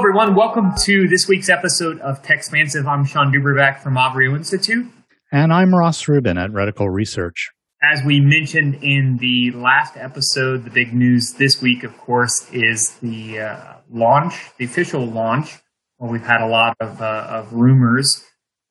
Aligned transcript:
everyone. 0.00 0.34
Welcome 0.34 0.72
to 0.84 1.08
this 1.08 1.28
week's 1.28 1.50
episode 1.50 2.00
of 2.00 2.22
Techspressive. 2.22 2.86
I'm 2.86 3.04
Sean 3.04 3.30
Dubravac 3.30 3.80
from 3.80 3.96
Avrio 3.96 4.34
Institute. 4.34 4.90
And 5.30 5.52
I'm 5.52 5.74
Ross 5.74 6.08
Rubin 6.08 6.38
at 6.38 6.52
Reticle 6.52 6.90
Research. 6.90 7.50
As 7.82 8.02
we 8.02 8.18
mentioned 8.18 8.76
in 8.76 9.18
the 9.18 9.50
last 9.50 9.98
episode, 9.98 10.64
the 10.64 10.70
big 10.70 10.94
news 10.94 11.34
this 11.34 11.60
week, 11.60 11.84
of 11.84 11.94
course, 11.98 12.50
is 12.50 12.96
the 13.02 13.40
uh, 13.40 13.74
launch, 13.90 14.36
the 14.56 14.64
official 14.64 15.04
launch. 15.04 15.58
Well, 15.98 16.10
we've 16.10 16.24
had 16.24 16.40
a 16.40 16.48
lot 16.48 16.78
of, 16.80 17.02
uh, 17.02 17.26
of 17.28 17.52
rumors 17.52 18.24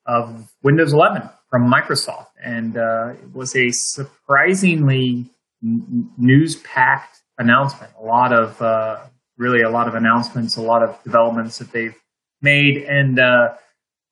of 0.06 0.50
Windows 0.64 0.92
11 0.92 1.30
from 1.48 1.72
Microsoft, 1.72 2.26
and 2.42 2.76
uh, 2.76 3.10
it 3.10 3.32
was 3.32 3.54
a 3.54 3.70
surprisingly 3.70 5.30
news 5.62 6.56
packed 6.56 7.20
announcement. 7.38 7.92
A 8.00 8.04
lot 8.04 8.32
of 8.32 8.60
uh, 8.60 9.04
really 9.40 9.62
a 9.62 9.70
lot 9.70 9.88
of 9.88 9.94
announcements, 9.94 10.56
a 10.56 10.62
lot 10.62 10.82
of 10.82 11.02
developments 11.02 11.58
that 11.58 11.72
they've 11.72 11.96
made, 12.42 12.84
and 12.86 13.18
uh, 13.18 13.48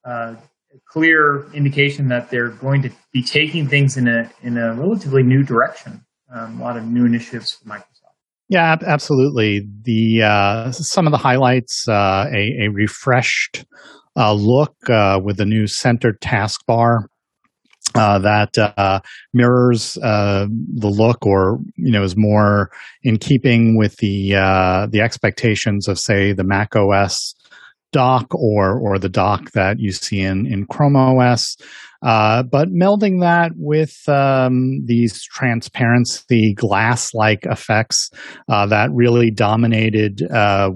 uh, 0.04 0.34
clear 0.88 1.46
indication 1.52 2.09
that 2.09 2.30
they're 2.30 2.48
going 2.48 2.82
to 2.82 2.91
be 3.12 3.23
taking 3.23 3.68
things 3.68 3.96
in 3.96 4.09
a 4.09 4.30
in 4.42 4.56
a 4.56 4.74
relatively 4.74 5.23
new 5.23 5.45
direction. 5.45 6.04
Um, 6.34 6.60
a 6.60 6.64
lot 6.64 6.77
of 6.77 6.84
new 6.87 7.06
initiatives 7.06 7.52
for 7.52 7.68
Microsoft. 7.68 8.16
Yeah, 8.48 8.77
absolutely. 8.87 9.66
The 9.82 10.23
uh, 10.23 10.73
some 10.73 11.06
of 11.06 11.12
the 11.12 11.18
highlights: 11.18 11.87
uh, 11.88 12.26
a, 12.32 12.65
a, 12.65 12.68
refreshed 12.73 13.66
uh, 14.16 14.32
look 14.32 14.74
uh, 14.88 15.20
with 15.23 15.40
a 15.40 15.45
new 15.45 15.66
centered 15.66 16.20
taskbar 16.20 17.04
uh, 17.98 18.19
that 18.19 18.57
uh, 18.57 19.01
mirrors 19.32 19.96
uh, 19.99 20.46
the 20.74 20.88
look, 20.88 21.27
or 21.27 21.59
you 21.77 21.91
know, 21.91 22.02
is 22.02 22.16
more 22.16 22.71
in 23.02 23.18
keeping 23.18 23.77
with 23.77 23.96
the 23.96 24.37
uh, 24.37 24.87
the 24.87 25.01
expectations 25.01 25.88
of, 25.88 25.99
say, 25.99 26.32
the 26.32 26.45
Mac 26.45 26.77
OS 26.77 27.35
dock 27.90 28.32
or 28.35 28.79
or 28.79 28.99
the 28.99 29.09
dock 29.09 29.51
that 29.52 29.79
you 29.80 29.93
see 29.93 30.21
in 30.21 30.46
in 30.46 30.66
Chrome 30.66 30.96
OS. 30.96 31.57
Uh, 32.01 32.45
but 32.45 32.68
melding 32.68 33.21
that 33.21 33.51
with 33.57 34.09
um, 34.09 34.85
these 34.85 35.24
transparency 35.24 36.55
glass-like 36.55 37.45
effects 37.46 38.09
that 38.46 38.88
really 38.93 39.33
dominated 39.33 40.23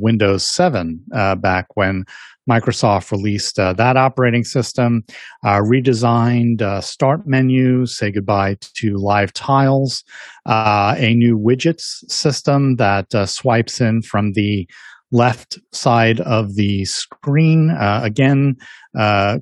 Windows 0.01 0.53
7 0.53 1.01
back 1.39 1.67
when 1.75 2.05
Microsoft 2.48 3.11
released 3.12 3.59
uh, 3.59 3.73
that 3.75 3.97
operating 3.97 4.45
system, 4.45 5.05
uh, 5.45 5.59
redesigned 5.61 6.61
uh, 6.62 6.81
Start 6.81 7.27
menu, 7.27 7.87
say 7.87 8.11
goodbye 8.11 8.57
to 8.75 8.97
live 8.97 9.33
tiles, 9.33 10.05
uh, 10.47 10.95
a 10.98 11.15
new 11.15 11.39
widgets 11.39 12.09
system 12.11 12.77
that 12.77 13.15
uh, 13.15 13.27
swipes 13.27 13.81
in 13.81 14.03
from 14.03 14.33
the 14.33 14.69
left 15.13 15.59
side 15.73 16.20
of 16.20 16.55
the 16.55 16.85
screen. 16.87 17.70
Uh, 17.70 18.01
again, 18.03 18.57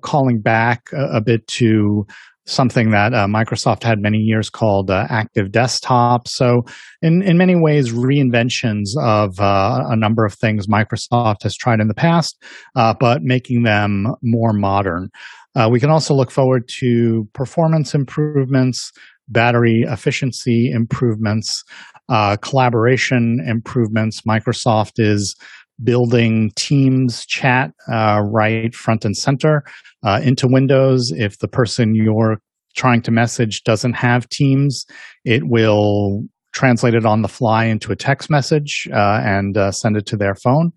calling 0.03 0.41
back 0.41 0.89
a, 0.93 1.17
a, 1.17 1.21
bit 1.21 1.47
to 1.47 2.05
something 2.51 2.91
that 2.91 3.15
uh, 3.15 3.27
Microsoft 3.27 3.83
had 3.83 4.01
many 4.01 4.19
years 4.19 4.51
called 4.51 4.91
uh, 4.91 5.07
Active 5.09 5.53
Desktop. 5.53 6.27
So, 6.27 6.65
in, 7.01 7.23
in 7.23 7.39
many 7.39 7.55
ways, 7.55 7.93
reinventions 7.93 8.89
of 9.01 9.39
uh, 9.41 9.85
a 9.89 9.97
number 9.97 10.25
of 10.25 10.35
things 10.35 10.67
Microsoft 10.67 11.43
has 11.45 11.57
tried 11.57 11.81
in 11.81 11.89
the 11.89 11.95
past, 11.95 12.43
uh, 12.77 12.95
but 12.99 13.23
making 13.23 13.63
them 13.63 14.15
more 14.23 14.53
modern. 14.53 15.11
Uh, 15.55 15.69
we 15.71 15.81
can 15.81 15.91
also 15.91 16.15
look 16.15 16.31
forward 16.31 16.69
to 16.81 17.29
performance 17.33 17.95
improvements, 17.95 18.93
battery 19.29 19.85
efficiency 19.89 20.71
improvements, 20.71 21.65
uh, 22.09 22.37
collaboration 22.37 23.39
improvements. 23.47 24.23
Microsoft 24.23 24.93
is 24.99 25.37
building 25.83 26.51
Teams 26.57 27.25
chat 27.27 27.73
uh, 27.91 28.21
right 28.25 28.75
front 28.75 29.05
and 29.05 29.17
center 29.17 29.65
uh, 30.03 30.21
into 30.23 30.47
Windows. 30.49 31.13
If 31.17 31.39
the 31.39 31.49
person 31.49 31.95
you're 31.95 32.41
trying 32.77 33.03
to 33.03 33.11
message 33.11 33.63
doesn't 33.65 33.95
have 33.95 34.29
Teams, 34.29 34.87
it 35.25 35.43
will 35.47 36.25
translate 36.53 36.95
it 36.95 37.07
on 37.07 37.23
the 37.23 37.29
fly 37.29 37.65
into 37.65 37.93
a 37.93 37.97
text 37.97 38.31
message 38.31 38.89
uh, 38.93 39.21
and 39.25 39.57
uh, 39.57 39.71
send 39.71 39.97
it 39.97 40.07
to 40.07 40.17
their 40.17 40.35
phone. 40.35 40.73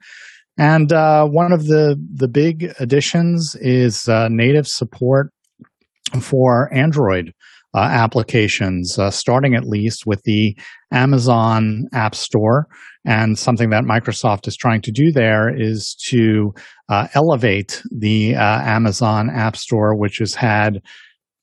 And 0.57 0.93
uh, 0.93 1.25
one 1.25 1.51
of 1.51 1.65
the 1.65 1.99
the 2.13 2.27
big 2.27 2.73
additions 2.79 3.55
is 3.59 4.07
uh, 4.07 4.27
native 4.29 4.67
support 4.67 5.31
for 6.21 6.71
Android 6.71 7.33
applications, 7.75 8.99
starting 9.09 9.55
at 9.55 9.67
least 9.67 10.05
with 10.05 10.21
the 10.25 10.55
Amazon 10.93 11.85
App 11.93 12.15
Store. 12.15 12.67
And 13.05 13.37
something 13.37 13.69
that 13.71 13.83
Microsoft 13.83 14.47
is 14.47 14.55
trying 14.55 14.81
to 14.81 14.91
do 14.91 15.11
there 15.11 15.49
is 15.53 15.95
to 16.07 16.53
uh, 16.89 17.07
elevate 17.13 17.81
the 17.91 18.35
uh, 18.35 18.61
Amazon 18.61 19.29
App 19.29 19.57
Store, 19.57 19.97
which 19.99 20.19
has 20.19 20.33
had 20.35 20.79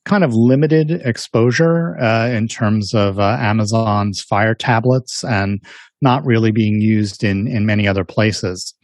kind 0.06 0.24
of 0.24 0.32
limited 0.34 0.90
exposure 1.04 1.98
uh, 2.00 2.28
in 2.28 2.48
terms 2.48 2.94
of 2.94 3.18
uh, 3.18 3.36
Amazon's 3.38 4.22
Fire 4.22 4.54
tablets 4.54 5.22
and 5.24 5.62
not 6.00 6.24
really 6.24 6.50
being 6.50 6.80
used 6.80 7.22
in, 7.22 7.46
in 7.46 7.66
many 7.66 7.86
other 7.86 8.04
places. 8.04 8.74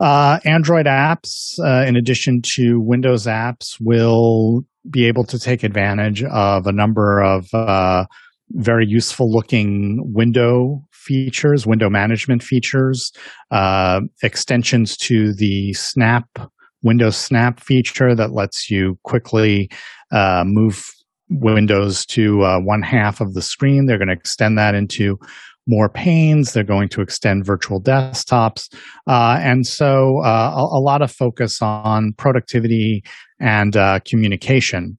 Uh, 0.00 0.40
Android 0.44 0.86
apps, 0.86 1.54
uh, 1.64 1.86
in 1.86 1.94
addition 1.94 2.40
to 2.42 2.80
Windows 2.80 3.26
apps, 3.26 3.76
will 3.80 4.62
be 4.90 5.06
able 5.06 5.24
to 5.24 5.38
take 5.38 5.62
advantage 5.62 6.24
of 6.24 6.66
a 6.66 6.72
number 6.72 7.22
of 7.22 7.48
very 8.50 8.86
useful 8.86 9.30
looking 9.30 10.00
window 10.12 10.84
features, 10.92 11.66
window 11.66 11.90
management 11.90 12.42
features, 12.42 13.12
uh, 13.50 14.00
extensions 14.22 14.96
to 14.96 15.34
the 15.34 15.72
Snap 15.74 16.26
Windows 16.82 17.16
Snap 17.16 17.60
feature 17.60 18.14
that 18.14 18.32
lets 18.32 18.70
you 18.70 18.98
quickly 19.04 19.70
uh, 20.12 20.44
move 20.46 20.90
windows 21.30 22.04
to 22.06 22.42
uh, 22.42 22.58
one 22.58 22.82
half 22.82 23.20
of 23.20 23.34
the 23.34 23.42
screen. 23.42 23.86
They're 23.86 23.98
going 23.98 24.08
to 24.08 24.14
extend 24.14 24.58
that 24.58 24.74
into 24.74 25.18
more 25.66 25.88
panes. 25.88 26.52
They're 26.52 26.62
going 26.62 26.88
to 26.90 27.00
extend 27.00 27.46
virtual 27.46 27.80
desktops. 27.80 28.72
Uh, 29.06 29.38
and 29.40 29.66
so 29.66 30.20
uh, 30.22 30.52
a, 30.54 30.78
a, 30.78 30.80
lot 30.80 31.00
of 31.00 31.10
focus 31.10 31.62
on 31.62 32.12
productivity 32.18 33.02
and 33.40 33.76
uh, 33.76 34.00
communication. 34.06 34.98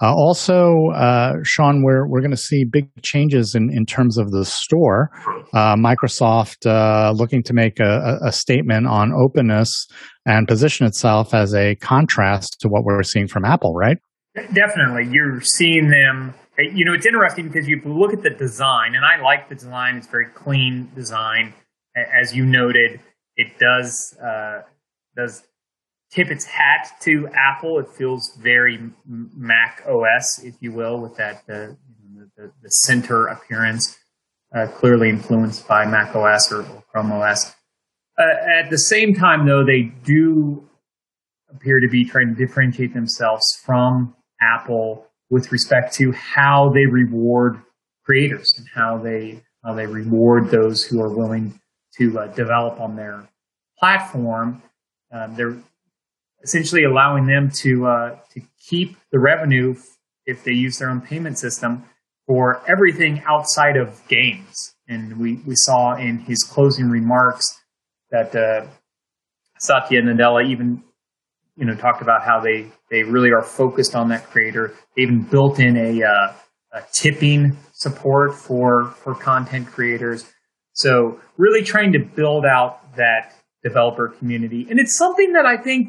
Uh, 0.00 0.12
also, 0.14 0.88
uh, 0.94 1.32
Sean, 1.42 1.82
we're, 1.82 2.06
we're 2.06 2.20
going 2.20 2.30
to 2.30 2.36
see 2.36 2.64
big 2.64 2.88
changes 3.02 3.54
in, 3.54 3.70
in 3.72 3.86
terms 3.86 4.18
of 4.18 4.30
the 4.30 4.44
store. 4.44 5.10
Uh, 5.54 5.74
Microsoft 5.74 6.66
looking 7.16 7.42
to 7.42 7.54
make 7.54 7.80
a, 7.80 8.18
a 8.22 8.32
statement 8.32 8.86
on 8.86 9.12
openness 9.12 9.86
and 10.26 10.46
position 10.46 10.86
itself 10.86 11.34
as 11.34 11.54
a 11.54 11.74
contrast 11.76 12.60
to 12.60 12.68
what 12.68 12.84
we're 12.84 13.02
seeing 13.02 13.26
from 13.26 13.44
Apple, 13.44 13.72
right? 13.74 13.96
Definitely. 14.52 15.08
You're 15.10 15.40
seeing 15.40 15.88
them 15.88 16.34
you 16.58 16.84
know, 16.84 16.94
it's 16.94 17.06
interesting 17.06 17.48
because 17.48 17.68
you 17.68 17.80
look 17.84 18.12
at 18.12 18.22
the 18.22 18.30
design, 18.30 18.94
and 18.94 19.04
I 19.04 19.20
like 19.22 19.48
the 19.48 19.54
design. 19.54 19.96
It's 19.96 20.06
very 20.06 20.26
clean 20.34 20.90
design, 20.94 21.52
as 21.96 22.34
you 22.34 22.46
noted. 22.46 23.00
It 23.36 23.58
does 23.58 24.16
uh, 24.22 24.62
does 25.16 25.42
tip 26.10 26.30
its 26.30 26.44
hat 26.44 26.88
to 27.02 27.28
Apple. 27.34 27.78
It 27.78 27.88
feels 27.88 28.36
very 28.40 28.78
Mac 29.06 29.82
OS, 29.88 30.42
if 30.44 30.54
you 30.60 30.72
will, 30.72 31.00
with 31.00 31.16
that 31.16 31.46
the, 31.46 31.76
the, 32.36 32.68
center 32.68 33.26
appearance, 33.26 33.98
uh, 34.54 34.66
clearly 34.66 35.08
influenced 35.08 35.66
by 35.66 35.84
Mac 35.86 36.14
OS 36.14 36.52
or, 36.52 36.62
or 36.62 36.84
Chrome 36.90 37.12
OS. 37.12 37.54
Uh, 38.18 38.22
at 38.60 38.70
the 38.70 38.78
same 38.78 39.14
time, 39.14 39.46
though, 39.46 39.64
they 39.64 39.92
do 40.04 40.68
appear 41.50 41.80
to 41.80 41.88
be 41.90 42.04
trying 42.04 42.34
to 42.34 42.46
differentiate 42.46 42.94
themselves 42.94 43.44
from 43.64 44.14
Apple 44.40 45.06
with 45.30 45.52
respect 45.52 45.94
to 45.94 46.12
how 46.12 46.70
they 46.72 46.86
reward 46.86 47.60
creators 48.04 48.52
and 48.56 48.66
how 48.74 48.98
they 48.98 49.42
how 49.64 49.74
they 49.74 49.86
reward 49.86 50.48
those 50.48 50.84
who 50.84 51.00
are 51.00 51.12
willing 51.12 51.60
to 51.98 52.18
uh, 52.20 52.26
develop 52.28 52.80
on 52.80 52.94
their 52.94 53.28
platform. 53.78 54.62
Um, 55.12 55.34
they're 55.34 55.56
essentially 56.42 56.84
allowing 56.84 57.26
them 57.26 57.50
to 57.62 57.86
uh, 57.86 58.18
to 58.32 58.40
keep 58.68 58.96
the 59.12 59.18
revenue 59.18 59.74
if 60.26 60.44
they 60.44 60.52
use 60.52 60.78
their 60.78 60.90
own 60.90 61.00
payment 61.00 61.38
system 61.38 61.84
for 62.26 62.60
everything 62.68 63.22
outside 63.26 63.76
of 63.76 64.06
games. 64.08 64.74
And 64.88 65.18
we, 65.18 65.34
we 65.46 65.54
saw 65.54 65.96
in 65.96 66.18
his 66.18 66.42
closing 66.42 66.90
remarks 66.90 67.46
that 68.10 68.34
uh, 68.34 68.66
Satya 69.58 70.02
Nadella 70.02 70.48
even 70.48 70.82
you 71.56 71.64
know 71.64 71.74
talked 71.74 72.02
about 72.02 72.22
how 72.22 72.40
they 72.40 72.66
they 72.90 73.02
really 73.02 73.30
are 73.32 73.42
focused 73.42 73.94
on 73.94 74.08
that 74.10 74.24
creator. 74.30 74.74
They 74.96 75.02
even 75.02 75.22
built 75.22 75.58
in 75.58 75.76
a, 75.76 76.02
uh, 76.02 76.32
a 76.72 76.82
tipping 76.92 77.56
support 77.72 78.34
for 78.34 78.86
for 78.90 79.14
content 79.14 79.66
creators. 79.66 80.30
So 80.74 81.20
really 81.36 81.64
trying 81.64 81.92
to 81.92 81.98
build 81.98 82.44
out 82.44 82.94
that 82.96 83.34
developer 83.62 84.08
community, 84.08 84.66
and 84.70 84.78
it's 84.78 84.96
something 84.96 85.32
that 85.32 85.46
I 85.46 85.56
think 85.56 85.88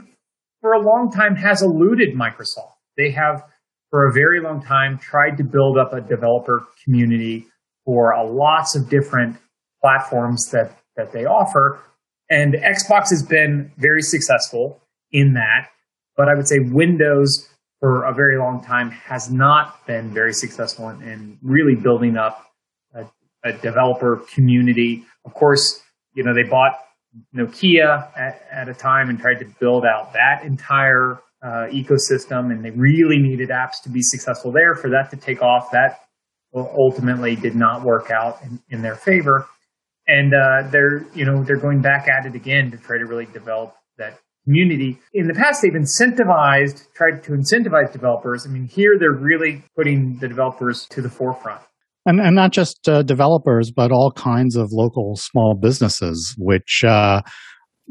for 0.68 0.74
a 0.74 0.82
long 0.82 1.10
time 1.10 1.34
has 1.38 1.62
eluded 1.62 2.14
Microsoft. 2.14 2.74
They 2.98 3.10
have 3.12 3.42
for 3.90 4.06
a 4.06 4.12
very 4.12 4.42
long 4.42 4.62
time 4.62 5.00
tried 5.00 5.38
to 5.38 5.44
build 5.46 5.78
up 5.78 5.94
a 5.94 6.02
developer 6.02 6.68
community 6.84 7.48
for 7.86 8.14
lots 8.26 8.76
of 8.76 8.90
different 8.90 9.38
platforms 9.80 10.52
that 10.52 10.78
that 10.98 11.14
they 11.14 11.24
offer 11.24 11.80
And 12.30 12.56
Xbox 12.56 13.12
has 13.12 13.24
been 13.24 13.72
very 13.78 14.02
successful 14.02 14.82
in 15.14 15.36
that, 15.36 15.70
but 16.18 16.28
I 16.28 16.36
would 16.36 16.50
say 16.50 16.60
Windows 16.60 17.48
for 17.80 18.04
a 18.04 18.14
very 18.14 18.38
long 18.38 18.62
time 18.62 18.92
has 18.92 19.32
not 19.32 19.88
been 19.88 20.14
very 20.14 20.34
successful 20.34 20.90
in, 20.90 21.02
in 21.02 21.38
really 21.42 21.76
building 21.76 22.18
up 22.18 22.46
a, 22.94 23.06
a, 23.46 23.54
developer 23.54 24.18
community. 24.34 25.06
Of 25.24 25.34
course, 25.34 25.82
you 26.14 26.24
know, 26.26 26.34
they 26.34 26.44
bought 26.44 26.74
Nokia 27.36 28.10
at, 28.18 28.46
at 28.52 28.70
a 28.70 28.74
time 28.74 29.10
and 29.10 29.20
tried 29.20 29.40
to 29.40 29.46
build 29.60 29.86
out 29.86 30.14
that 30.14 30.44
entire 30.44 31.20
uh, 31.42 31.68
ecosystem, 31.72 32.52
and 32.52 32.64
they 32.64 32.72
really 32.72 33.18
needed 33.18 33.50
apps 33.50 33.82
to 33.84 33.90
be 33.90 34.02
successful 34.02 34.52
there 34.52 34.76
for 34.76 34.90
that 34.90 35.10
to 35.12 35.18
take 35.18 35.42
off. 35.42 35.72
That 35.72 36.02
ultimately 36.56 37.36
did 37.36 37.56
not 37.56 37.84
work 37.84 38.10
out 38.12 38.42
in, 38.44 38.60
in 38.70 38.82
their 38.82 38.96
favor, 38.96 39.48
and 40.08 40.34
uh, 40.34 40.70
they're 40.70 41.06
you 41.14 41.26
know 41.26 41.44
they're 41.44 41.58
going 41.58 41.82
back 41.82 42.08
at 42.08 42.26
it 42.26 42.36
again 42.36 42.72
to 42.72 42.78
try 42.78 42.98
to 42.98 43.06
really 43.06 43.26
develop 43.26 43.76
that 43.98 44.20
community. 44.46 44.98
In 45.14 45.28
the 45.28 45.34
past, 45.34 45.62
they've 45.62 45.74
incentivized, 45.74 46.92
tried 46.94 47.24
to 47.24 47.32
incentivize 47.32 47.92
developers. 47.92 48.46
I 48.46 48.50
mean, 48.50 48.66
here 48.66 48.98
they're 48.98 49.12
really 49.12 49.64
putting 49.76 50.18
the 50.18 50.28
developers 50.28 50.88
to 50.92 51.02
the 51.02 51.10
forefront. 51.10 51.62
And, 52.08 52.22
and 52.22 52.36
not 52.36 52.54
just 52.54 52.88
uh, 52.88 53.04
developers, 53.04 53.70
but 53.70 53.92
all 53.92 54.14
kinds 54.14 54.56
of 54.56 54.70
local 54.72 55.18
small 55.18 55.60
businesses, 55.62 56.34
which 56.38 56.82
uh, 56.88 57.22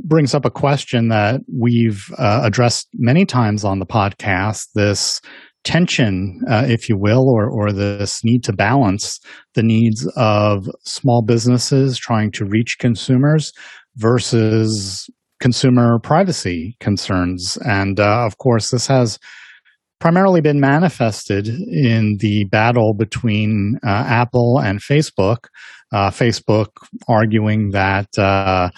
brings 0.05 0.35
up 0.35 0.47
a 0.47 0.51
question 0.51 1.09
that 1.09 1.43
we've 1.53 2.03
uh, 2.17 2.41
addressed 2.43 2.89
many 2.95 3.27
times 3.27 3.63
on 3.63 3.79
the 3.79 3.85
podcast 3.85 4.69
this 4.75 5.21
tension, 5.65 6.41
uh, 6.49 6.65
if 6.67 6.89
you 6.89 6.97
will, 6.99 7.29
or, 7.29 7.51
or 7.51 7.73
this 7.73 8.25
need 8.25 8.43
to 8.45 8.55
balance 8.55 9.21
the 9.55 9.63
needs 9.63 10.11
of 10.17 10.67
small 10.85 11.23
businesses 11.23 11.99
trying 11.99 12.31
to 12.31 12.47
reach 12.47 12.77
consumers 12.79 13.53
versus 13.97 15.11
consumer 15.41 15.99
privacy 16.03 16.77
concerns. 16.81 17.59
And 17.67 18.01
uh, 18.01 18.25
of 18.25 18.39
course, 18.39 18.71
this 18.71 18.87
has 18.87 19.19
primarily 19.99 20.41
been 20.41 20.61
manifested 20.61 21.49
in 21.49 22.17
the 22.21 22.45
battle 22.45 22.95
between 22.95 23.79
uh, 23.85 24.05
Apple 24.07 24.59
and 24.59 24.81
Facebook. 24.81 25.47
Uh, 25.93 26.11
Facebook 26.11 26.67
arguing 27.09 27.71
that 27.71 28.09
uh, 28.19 28.69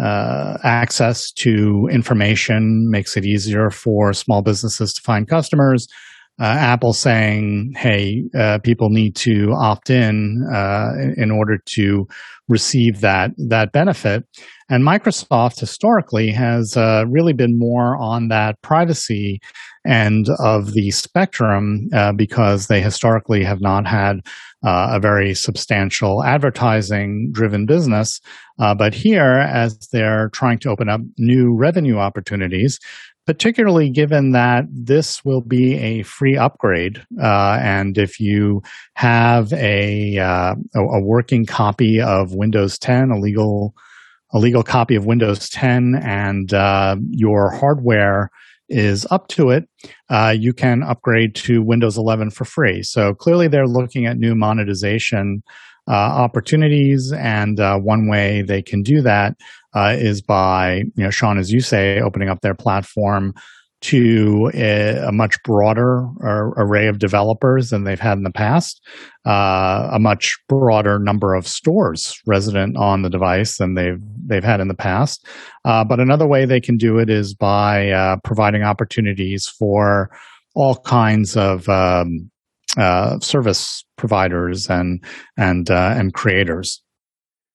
uh, 0.00 0.58
access 0.62 1.32
to 1.32 1.88
information 1.90 2.88
makes 2.90 3.16
it 3.16 3.24
easier 3.24 3.70
for 3.70 4.12
small 4.12 4.42
businesses 4.42 4.92
to 4.92 5.00
find 5.00 5.28
customers. 5.28 5.88
Uh, 6.40 6.44
Apple 6.44 6.92
saying, 6.92 7.72
"Hey, 7.76 8.22
uh, 8.38 8.58
people 8.62 8.90
need 8.90 9.16
to 9.16 9.52
opt 9.58 9.90
in 9.90 10.44
in 11.16 11.32
order 11.32 11.58
to 11.74 12.06
receive 12.48 13.00
that 13.00 13.32
that 13.48 13.72
benefit." 13.72 14.24
And 14.70 14.84
Microsoft 14.84 15.58
historically 15.58 16.30
has 16.30 16.76
really 16.76 17.32
been 17.32 17.58
more 17.58 17.96
on 17.96 18.28
that 18.28 18.60
privacy 18.62 19.40
end 19.88 20.28
of 20.38 20.72
the 20.72 20.90
spectrum 20.90 21.88
uh, 21.94 22.12
because 22.12 22.66
they 22.66 22.80
historically 22.80 23.42
have 23.44 23.60
not 23.60 23.86
had 23.86 24.20
uh, 24.64 24.90
a 24.92 25.00
very 25.00 25.34
substantial 25.34 26.22
advertising 26.24 27.30
driven 27.32 27.64
business. 27.64 28.20
but 28.58 28.92
here, 28.94 29.38
as 29.38 29.78
they're 29.92 30.28
trying 30.30 30.58
to 30.58 30.68
open 30.68 30.88
up 30.88 31.00
new 31.16 31.54
revenue 31.56 31.96
opportunities, 31.96 32.78
particularly 33.28 33.90
given 33.90 34.32
that 34.32 34.64
this 34.72 35.22
will 35.22 35.42
be 35.42 35.76
a 35.76 36.02
free 36.02 36.34
upgrade. 36.34 37.04
Uh, 37.22 37.58
and 37.62 37.98
if 37.98 38.18
you 38.18 38.62
have 38.94 39.52
a, 39.52 40.16
uh, 40.16 40.54
a 40.74 41.02
working 41.02 41.44
copy 41.44 42.00
of 42.00 42.34
Windows 42.34 42.78
10, 42.78 43.10
a 43.10 43.18
legal 43.18 43.74
a 44.32 44.38
legal 44.38 44.62
copy 44.62 44.94
of 44.94 45.04
Windows 45.06 45.48
10, 45.50 45.94
and 46.02 46.52
uh, 46.54 46.96
your 47.10 47.50
hardware 47.50 48.30
is 48.68 49.06
up 49.10 49.28
to 49.28 49.50
it, 49.50 49.68
uh, 50.10 50.34
you 50.36 50.52
can 50.52 50.82
upgrade 50.82 51.34
to 51.34 51.62
Windows 51.62 51.96
11 51.96 52.30
for 52.30 52.44
free. 52.44 52.82
So 52.82 53.14
clearly, 53.14 53.48
they're 53.48 53.66
looking 53.66 54.06
at 54.06 54.18
new 54.18 54.34
monetization 54.34 55.42
uh, 55.88 55.92
opportunities, 55.92 57.12
and 57.12 57.58
uh, 57.58 57.78
one 57.78 58.08
way 58.08 58.42
they 58.42 58.60
can 58.60 58.82
do 58.82 59.00
that 59.02 59.36
uh, 59.74 59.96
is 59.98 60.20
by, 60.20 60.84
you 60.96 61.04
know, 61.04 61.10
Sean, 61.10 61.38
as 61.38 61.50
you 61.50 61.60
say, 61.60 62.00
opening 62.00 62.28
up 62.28 62.42
their 62.42 62.54
platform 62.54 63.34
to 63.80 64.50
a, 64.54 64.96
a 65.06 65.12
much 65.12 65.40
broader 65.44 66.06
array 66.20 66.88
of 66.88 66.98
developers 66.98 67.70
than 67.70 67.84
they've 67.84 68.00
had 68.00 68.18
in 68.18 68.24
the 68.24 68.32
past, 68.32 68.84
uh, 69.26 69.88
a 69.92 69.98
much 69.98 70.36
broader 70.48 70.98
number 70.98 71.34
of 71.34 71.46
stores 71.46 72.20
resident 72.26 72.76
on 72.76 73.02
the 73.02 73.10
device 73.10 73.58
than 73.58 73.74
they've 73.74 74.00
they've 74.26 74.44
had 74.44 74.60
in 74.60 74.68
the 74.68 74.74
past. 74.74 75.26
Uh, 75.64 75.84
but 75.84 76.00
another 76.00 76.26
way 76.26 76.44
they 76.44 76.60
can 76.60 76.76
do 76.76 76.98
it 76.98 77.08
is 77.08 77.34
by 77.34 77.90
uh, 77.90 78.16
providing 78.24 78.62
opportunities 78.62 79.46
for 79.46 80.10
all 80.54 80.76
kinds 80.76 81.36
of 81.36 81.68
um, 81.68 82.30
uh, 82.76 83.18
service 83.20 83.84
providers 83.96 84.68
and 84.68 85.04
and 85.36 85.70
uh, 85.70 85.94
and 85.96 86.14
creators. 86.14 86.82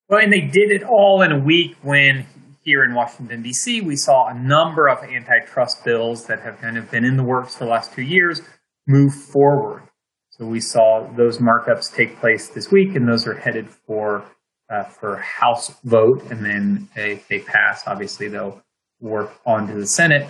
Well, 0.10 0.22
and 0.22 0.32
they 0.32 0.42
did 0.42 0.72
it 0.72 0.84
all 0.84 1.22
in 1.22 1.32
a 1.32 1.40
week 1.40 1.76
when 1.82 2.26
here 2.64 2.84
in 2.84 2.94
Washington 2.94 3.42
D.C. 3.42 3.82
we 3.82 3.96
saw 3.96 4.28
a 4.28 4.34
number 4.34 4.88
of 4.88 5.04
antitrust 5.04 5.84
bills 5.84 6.26
that 6.28 6.42
have 6.42 6.60
kind 6.62 6.78
of 6.78 6.90
been 6.90 7.06
in 7.06 7.18
the 7.18 7.24
works 7.24 7.56
for 7.56 7.66
the 7.66 7.72
last 7.72 7.94
two 7.94 8.02
years 8.02 8.42
move 8.88 9.14
forward. 9.14 9.84
So 10.32 10.46
we 10.46 10.60
saw 10.60 11.08
those 11.16 11.38
markups 11.38 11.94
take 11.94 12.20
place 12.20 12.50
this 12.50 12.72
week, 12.72 12.96
and 12.96 13.08
those 13.08 13.28
are 13.28 13.36
headed 13.36 13.70
for 13.70 14.26
uh, 14.70 14.84
for 14.84 15.18
House 15.18 15.70
vote, 15.84 16.24
and 16.32 16.44
then 16.44 16.90
if 16.96 17.28
they 17.28 17.40
pass, 17.40 17.84
obviously 17.86 18.30
they'll 18.30 18.64
work 19.00 19.32
on 19.46 19.68
to 19.68 19.74
the 19.74 19.86
Senate. 19.86 20.28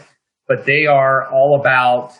But 0.47 0.65
they 0.65 0.85
are 0.87 1.29
all 1.31 1.57
about 1.59 2.13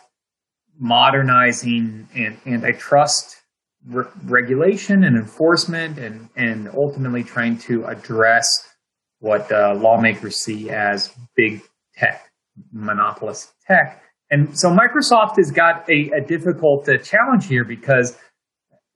modernizing 0.78 2.08
and 2.14 2.38
antitrust 2.46 3.42
re- 3.86 4.06
regulation 4.24 5.04
and 5.04 5.16
enforcement, 5.16 5.98
and 5.98 6.30
and 6.36 6.68
ultimately 6.68 7.22
trying 7.22 7.58
to 7.58 7.84
address 7.84 8.46
what 9.20 9.50
uh, 9.50 9.74
lawmakers 9.74 10.36
see 10.36 10.70
as 10.70 11.14
big 11.36 11.62
tech, 11.96 12.30
monopolist 12.72 13.52
tech. 13.66 14.02
And 14.30 14.58
so 14.58 14.68
Microsoft 14.68 15.36
has 15.36 15.50
got 15.50 15.88
a, 15.88 16.10
a 16.16 16.20
difficult 16.20 16.88
uh, 16.88 16.98
challenge 16.98 17.46
here 17.46 17.64
because 17.64 18.16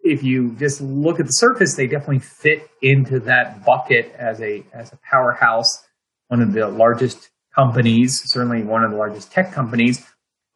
if 0.00 0.22
you 0.22 0.54
just 0.58 0.80
look 0.80 1.20
at 1.20 1.26
the 1.26 1.32
surface, 1.32 1.75
they 1.75 1.87
definitely 1.87 2.20
fit 2.20 2.68
into 2.82 3.20
that 3.20 3.64
bucket 3.64 4.12
as 4.18 4.40
a 4.40 4.64
as 4.72 4.92
a 4.92 4.98
powerhouse, 5.10 5.87
one 6.28 6.40
of 6.40 6.52
the 6.52 6.68
largest 6.68 7.30
companies, 7.54 8.22
certainly 8.26 8.62
one 8.62 8.84
of 8.84 8.90
the 8.90 8.96
largest 8.96 9.32
tech 9.32 9.52
companies. 9.52 10.06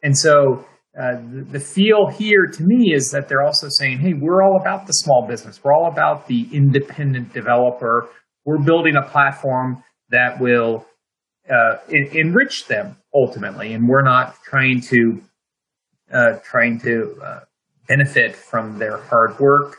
And 0.03 0.17
so 0.17 0.65
uh, 0.99 1.17
the, 1.33 1.47
the, 1.53 1.61
feel 1.61 2.09
here 2.11 2.47
to 2.47 2.63
me 2.63 2.93
is 2.93 3.11
that 3.13 3.29
they're 3.29 3.43
also 3.43 3.69
saying, 3.71 3.99
hey, 3.99 4.13
we're 4.13 4.43
all 4.43 4.61
about 4.61 4.87
the 4.87 4.93
small 4.93 5.27
business. 5.27 5.63
We're 5.63 5.73
all 5.73 5.91
about 5.91 6.27
the 6.27 6.47
independent 6.53 7.33
developer. 7.33 8.09
We're 8.45 8.59
building 8.59 8.97
a 8.97 9.03
platform 9.03 9.83
that 10.11 10.41
will 10.41 10.87
uh, 11.51 11.77
en- 11.89 12.09
enrich 12.13 12.67
them 12.67 12.97
ultimately, 13.15 13.73
and 13.73 13.89
we're 13.89 14.03
not 14.03 14.37
trying 14.45 14.81
to 14.83 15.23
uh, 16.13 16.39
trying 16.45 16.79
to 16.81 17.19
uh, 17.23 17.41
benefit 17.89 18.37
from 18.37 18.79
their 18.79 18.99
hard 18.99 19.39
work. 19.39 19.77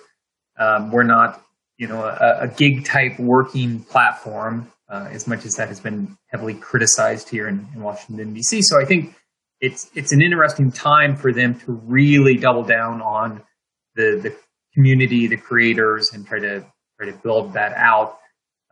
Um, 0.58 0.91
we're 0.91 1.03
not, 1.03 1.43
you 1.77 1.88
know, 1.88 2.03
a, 2.03 2.39
a 2.41 2.48
gig 2.48 2.86
type 2.86 3.20
working 3.20 3.82
platform, 3.84 4.72
uh, 4.89 5.08
as 5.12 5.27
much 5.27 5.46
as 5.46 5.55
that 5.55 5.67
has 5.67 5.79
been 5.79 6.17
heavily 6.27 6.53
criticized 6.53 7.29
here 7.29 7.48
in, 7.48 7.67
in 7.75 7.82
Washington 7.82 8.34
D.C. 8.34 8.62
So 8.63 8.79
I 8.82 8.86
think 8.86 9.15
it's 9.62 9.89
it's 9.96 10.12
an 10.12 10.22
interesting 10.22 10.72
time 10.72 11.15
for 11.15 11.32
them 11.32 11.58
to 11.62 11.72
really 11.72 12.36
double 12.36 12.63
down 12.63 13.01
on 13.01 13.41
the 13.96 14.20
the 14.22 14.36
community, 14.74 15.27
the 15.27 15.38
creators, 15.38 16.12
and 16.13 16.25
try 16.25 16.39
to 16.39 16.65
try 17.00 17.10
to 17.10 17.17
build 17.24 17.53
that 17.53 17.74
out. 17.74 18.20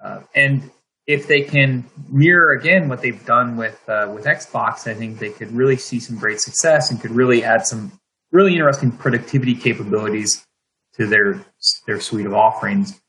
Uh, 0.03 0.21
and 0.35 0.69
if 1.07 1.27
they 1.27 1.41
can 1.41 1.85
mirror 2.09 2.53
again 2.53 2.87
what 2.87 3.01
they've 3.01 3.25
done 3.25 3.57
with 3.57 3.79
uh, 3.87 4.11
with 4.13 4.25
Xbox, 4.25 4.87
I 4.87 4.93
think 4.93 5.19
they 5.19 5.29
could 5.29 5.51
really 5.51 5.77
see 5.77 5.99
some 5.99 6.17
great 6.17 6.39
success 6.39 6.91
and 6.91 7.01
could 7.01 7.11
really 7.11 7.43
add 7.43 7.65
some 7.65 7.91
really 8.31 8.53
interesting 8.53 8.91
productivity 8.91 9.55
capabilities 9.55 10.45
to 10.95 11.07
their 11.07 11.45
their 11.87 11.99
suite 11.99 12.25
of 12.25 12.33
offerings. 12.33 13.01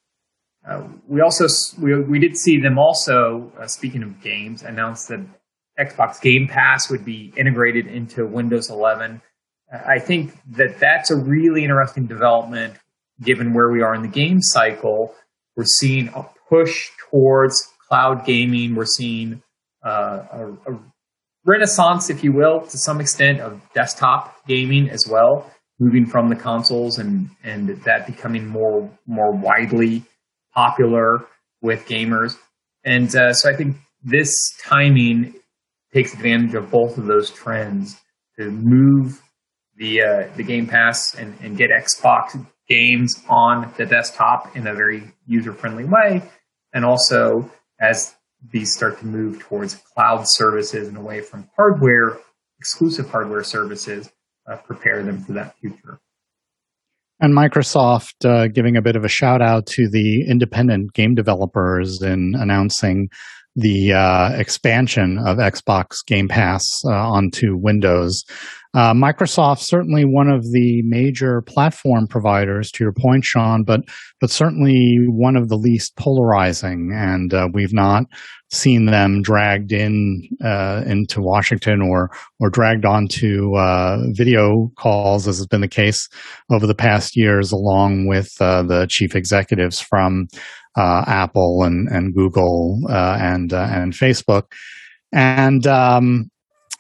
Uh, 0.67 0.85
we 1.09 1.21
also 1.21 1.47
we, 1.81 2.01
we 2.03 2.19
did 2.19 2.37
see 2.37 2.61
them 2.61 2.79
also 2.79 3.53
uh, 3.59 3.67
speaking 3.67 4.03
of 4.03 4.21
games 4.23 4.63
announce 4.63 5.07
that 5.07 5.21
Xbox 5.79 6.21
Game 6.21 6.47
Pass 6.49 6.91
would 6.91 7.05
be 7.05 7.33
integrated 7.37 7.87
into 7.87 8.27
Windows 8.27 8.71
11. 8.71 9.21
I 9.73 9.99
think 9.99 10.39
that 10.57 10.79
that's 10.79 11.11
a 11.11 11.17
really 11.17 11.65
interesting 11.65 12.07
development 12.07 12.75
given 13.23 13.55
where 13.55 13.71
we 13.71 13.81
are 13.81 13.95
in 13.95 14.03
the 14.03 14.09
game 14.09 14.43
cycle. 14.43 15.15
We're 15.57 15.65
seeing 15.65 16.11
push 16.53 16.91
towards 17.11 17.69
cloud 17.89 18.25
gaming. 18.27 18.75
We're 18.75 18.85
seeing 18.85 19.43
uh, 19.85 20.19
a, 20.33 20.73
a, 20.73 20.81
renaissance, 21.45 22.11
if 22.11 22.23
you 22.23 22.33
will, 22.33 22.61
to 22.61 22.79
some 22.79 23.01
extent 23.01 23.41
of 23.41 23.61
desktop 23.75 24.47
gaming 24.47 24.89
as 24.91 25.07
well, 25.11 25.51
moving 25.81 26.07
from 26.07 26.29
the 26.29 26.37
consoles 26.37 26.99
and, 26.99 27.31
and 27.43 27.69
that 27.85 28.07
becoming 28.07 28.47
more 28.47 28.89
more 29.07 29.33
widely 29.33 30.05
popular 30.55 31.27
with 31.63 31.87
gamers. 31.87 32.37
And 32.85 33.15
uh, 33.17 33.33
so 33.33 33.51
I 33.51 33.57
think 33.57 33.77
this 34.05 34.33
timing 34.63 35.35
takes 35.93 36.13
advantage 36.15 36.55
of 36.55 36.71
both 36.71 36.99
of 36.99 37.07
those 37.07 37.31
trends 37.31 38.01
to 38.39 38.51
move 38.51 39.21
the 39.77 40.03
uh, 40.03 40.37
the 40.37 40.43
Game 40.43 40.67
Pass 40.67 41.15
and, 41.15 41.35
and 41.43 41.57
get 41.57 41.71
Xbox 41.71 42.45
games 42.69 43.15
on 43.29 43.73
the 43.77 43.85
desktop 43.85 44.57
in 44.57 44.67
a 44.67 44.75
very 44.75 45.03
user 45.27 45.53
friendly 45.53 45.85
way, 45.85 46.23
and 46.73 46.85
also 46.85 47.51
as 47.81 48.15
these 48.51 48.73
start 48.75 48.99
to 48.99 49.07
move 49.07 49.39
towards 49.41 49.75
cloud 49.95 50.25
services 50.27 50.89
and 50.89 50.97
away 50.97 51.21
from 51.21 51.49
hardware 51.57 52.19
exclusive 52.63 53.11
hardware 53.11 53.43
services, 53.43 54.13
uh, 54.49 54.57
prepare 54.57 55.03
them 55.03 55.21
for 55.21 55.33
that 55.33 55.57
future. 55.59 55.99
And 57.19 57.35
Microsoft 57.35 58.25
uh, 58.25 58.47
giving 58.47 58.77
a 58.77 58.83
bit 58.83 58.95
of 58.95 59.05
a 59.05 59.09
shout 59.09 59.43
out 59.43 59.67
to 59.67 59.89
the 59.91 60.25
independent 60.29 60.93
game 60.93 61.17
developers 61.17 62.01
in 62.03 62.35
announcing 62.37 63.09
the 63.55 63.93
uh, 63.93 64.31
expansion 64.35 65.19
of 65.19 65.39
Xbox 65.39 66.05
Game 66.07 66.29
Pass 66.29 66.83
uh, 66.87 66.91
onto 66.91 67.57
Windows. 67.57 68.25
Uh, 68.75 68.95
Microsoft 68.95 69.59
certainly 69.59 70.05
one 70.05 70.29
of 70.29 70.45
the 70.51 70.81
major 70.87 71.43
platform 71.43 72.07
providers, 72.07 72.71
to 72.71 72.83
your 72.83 72.93
point, 72.93 73.23
Sean, 73.23 73.65
but 73.65 73.81
but 74.19 74.31
certainly 74.31 74.97
one 75.09 75.37
of 75.37 75.51
the 75.51 75.59
least 75.59 75.95
polarizing, 75.97 76.91
and 76.95 77.35
uh, 77.35 77.49
we've 77.53 77.75
not 77.75 78.05
seen 78.51 78.87
them 78.87 79.21
dragged 79.21 79.73
in 79.73 80.23
uh, 80.43 80.83
into 80.87 81.21
Washington 81.21 81.83
or 81.83 82.11
or 82.41 82.49
dragged 82.49 82.87
onto 82.87 83.55
uh, 83.57 83.99
video 84.13 84.73
calls, 84.79 85.29
as 85.29 85.37
has 85.37 85.47
been 85.47 85.61
the 85.61 85.69
case 85.69 86.09
over 86.51 86.67
the 86.67 86.75
past 86.75 87.15
years, 87.15 87.53
along 87.53 88.07
with 88.07 88.33
uh, 88.41 88.63
the 88.63 88.87
chief 88.89 89.15
executives 89.15 89.81
from 89.81 90.29
uh, 90.77 91.05
Apple 91.07 91.63
and 91.65 91.89
and 91.89 92.15
Google 92.15 92.81
and 92.89 93.53
and 93.53 93.93
Facebook, 93.93 94.45
and 95.13 95.67
um, 95.67 96.31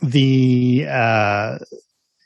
the 0.03 0.87
uh, 0.89 1.59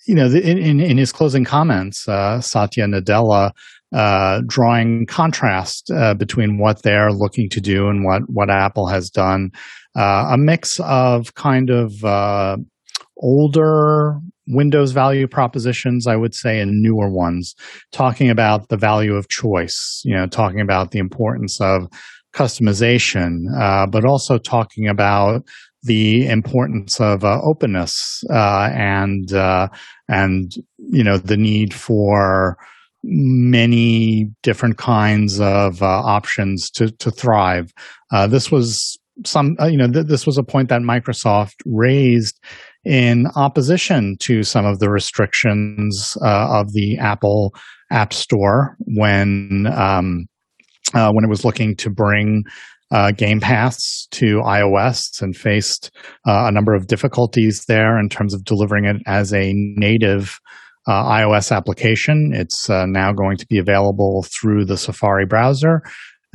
you 0.06 0.14
know 0.14 0.28
the, 0.28 0.42
in 0.42 0.80
in 0.80 0.96
his 0.96 1.12
closing 1.12 1.44
comments, 1.44 2.08
uh, 2.08 2.40
Satya 2.40 2.86
Nadella 2.86 3.52
uh, 3.94 4.40
drawing 4.46 5.06
contrast 5.06 5.90
uh, 5.90 6.14
between 6.14 6.58
what 6.58 6.82
they're 6.82 7.12
looking 7.12 7.48
to 7.50 7.60
do 7.60 7.88
and 7.88 8.04
what 8.04 8.22
what 8.28 8.50
Apple 8.50 8.86
has 8.88 9.10
done, 9.10 9.50
uh, 9.96 10.28
a 10.30 10.38
mix 10.38 10.80
of 10.80 11.34
kind 11.34 11.70
of 11.70 12.04
uh, 12.04 12.56
older 13.18 14.18
Windows 14.48 14.92
value 14.92 15.26
propositions, 15.26 16.06
I 16.06 16.16
would 16.16 16.34
say, 16.34 16.60
and 16.60 16.82
newer 16.82 17.10
ones, 17.10 17.54
talking 17.90 18.30
about 18.30 18.68
the 18.68 18.76
value 18.76 19.14
of 19.14 19.28
choice. 19.28 20.02
You 20.04 20.14
know, 20.14 20.26
talking 20.26 20.60
about 20.60 20.92
the 20.92 20.98
importance 20.98 21.60
of 21.60 21.88
customization, 22.32 23.46
but 23.90 24.04
also 24.04 24.38
talking 24.38 24.86
about 24.86 25.42
the 25.86 26.26
importance 26.26 27.00
of 27.00 27.24
uh, 27.24 27.40
openness 27.42 28.22
uh, 28.30 28.70
and 28.74 29.32
uh, 29.32 29.68
and 30.08 30.52
you 30.76 31.02
know 31.02 31.16
the 31.16 31.36
need 31.36 31.72
for 31.72 32.58
many 33.04 34.28
different 34.42 34.78
kinds 34.78 35.40
of 35.40 35.82
uh, 35.82 35.86
options 35.86 36.70
to 36.70 36.90
to 36.90 37.10
thrive. 37.10 37.72
Uh, 38.12 38.26
this 38.26 38.50
was 38.50 38.98
some 39.24 39.56
uh, 39.60 39.66
you 39.66 39.78
know 39.78 39.90
th- 39.90 40.06
this 40.06 40.26
was 40.26 40.36
a 40.36 40.42
point 40.42 40.68
that 40.68 40.82
Microsoft 40.82 41.54
raised 41.64 42.38
in 42.86 43.26
opposition 43.34 44.16
to 44.20 44.42
some 44.42 44.64
of 44.64 44.78
the 44.78 44.88
restrictions 44.88 46.16
of 46.22 46.72
the 46.72 46.96
Apple 46.98 47.52
App 47.90 48.12
Store 48.12 48.76
when 48.80 49.66
um, 49.74 50.26
when 50.92 51.24
it 51.24 51.28
was 51.28 51.44
looking 51.44 51.76
to 51.76 51.90
bring 51.90 52.44
uh, 52.90 53.10
Game 53.10 53.40
Pass 53.40 54.06
to 54.12 54.40
iOS 54.42 55.20
and 55.20 55.36
faced 55.36 55.90
uh, 56.26 56.44
a 56.46 56.52
number 56.52 56.74
of 56.74 56.86
difficulties 56.86 57.64
there 57.66 57.98
in 57.98 58.08
terms 58.08 58.32
of 58.32 58.44
delivering 58.44 58.84
it 58.84 58.96
as 59.06 59.32
a 59.32 59.52
native 59.54 60.38
uh, 60.86 61.02
iOS 61.04 61.54
application. 61.54 62.30
It's 62.32 62.70
uh, 62.70 62.86
now 62.86 63.12
going 63.12 63.36
to 63.38 63.46
be 63.46 63.58
available 63.58 64.24
through 64.24 64.66
the 64.66 64.76
Safari 64.76 65.26
browser, 65.26 65.82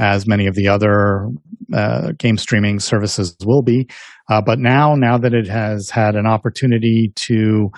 as 0.02 0.28
many 0.28 0.48
of 0.48 0.56
the 0.56 0.68
other 0.68 1.30
uh, 1.74 2.12
game 2.18 2.38
streaming 2.38 2.80
services 2.80 3.36
will 3.46 3.62
be. 3.62 3.88
Uh, 4.30 4.42
but 4.42 4.60
now, 4.60 4.96
now 4.96 5.18
that 5.18 5.34
it 5.34 5.48
has 5.48 5.90
had 5.90 6.16
an 6.16 6.26
opportunity 6.26 7.14
to 7.16 7.70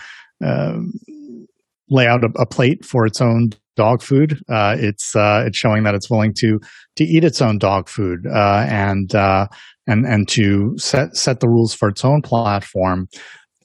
lay 1.90 2.08
out 2.08 2.24
a, 2.24 2.42
a, 2.42 2.46
plate 2.46 2.84
for 2.84 3.06
its 3.06 3.22
own 3.22 3.52
dog 3.76 4.02
food. 4.02 4.40
Uh, 4.50 4.76
it's 4.78 5.16
uh, 5.16 5.44
it's 5.46 5.58
showing 5.58 5.84
that 5.84 5.96
it's 5.96 6.10
willing 6.10 6.34
to 6.38 6.60
to 6.96 7.04
eat 7.04 7.24
its 7.24 7.42
own 7.42 7.58
dog 7.58 7.90
food 7.90 8.26
uh, 8.28 8.66
and 8.70 9.16
uh, 9.16 9.48
and 9.88 10.06
and 10.06 10.28
to 10.28 10.74
set 10.78 11.16
set 11.16 11.40
the 11.40 11.48
rules 11.48 11.74
for 11.74 11.90
its 11.90 12.04
own 12.04 12.22
platform 12.22 13.08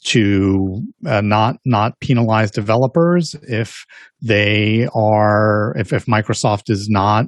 to 0.04 0.82
uh, 1.06 1.20
not 1.20 1.56
not 1.64 1.98
penalize 2.00 2.50
developers 2.50 3.34
if 3.42 3.84
they 4.22 4.88
are 4.94 5.74
if 5.76 5.92
if 5.92 6.06
Microsoft 6.06 6.70
is 6.70 6.88
not 6.88 7.26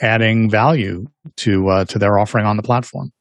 adding 0.00 0.50
value 0.50 1.06
to 1.36 1.68
uh, 1.68 1.84
to 1.86 1.98
their 1.98 2.18
offering 2.18 2.46
on 2.46 2.56
the 2.56 2.62
platform. 2.62 3.12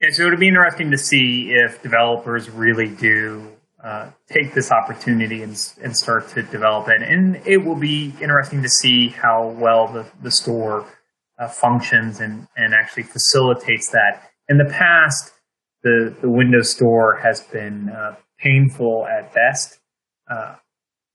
Yeah, 0.00 0.10
so 0.10 0.26
it'll 0.26 0.38
be 0.38 0.48
interesting 0.48 0.90
to 0.90 0.98
see 0.98 1.52
if 1.52 1.80
developers 1.82 2.50
really 2.50 2.88
do 2.88 3.48
uh, 3.82 4.10
take 4.28 4.54
this 4.54 4.70
opportunity 4.70 5.42
and, 5.42 5.56
and 5.82 5.96
start 5.96 6.28
to 6.30 6.42
develop 6.42 6.88
it. 6.88 7.02
And 7.02 7.40
it 7.46 7.58
will 7.58 7.78
be 7.78 8.14
interesting 8.20 8.62
to 8.62 8.68
see 8.68 9.08
how 9.08 9.48
well 9.48 9.88
the, 9.88 10.06
the 10.22 10.30
store 10.30 10.86
uh, 11.38 11.48
functions 11.48 12.20
and, 12.20 12.48
and 12.56 12.74
actually 12.74 13.04
facilitates 13.04 13.90
that. 13.90 14.30
In 14.48 14.58
the 14.58 14.64
past, 14.64 15.32
the, 15.82 16.14
the 16.20 16.30
Windows 16.30 16.70
Store 16.70 17.16
has 17.22 17.40
been 17.40 17.88
uh, 17.88 18.16
painful 18.38 19.06
at 19.06 19.32
best. 19.34 19.78
Uh, 20.30 20.56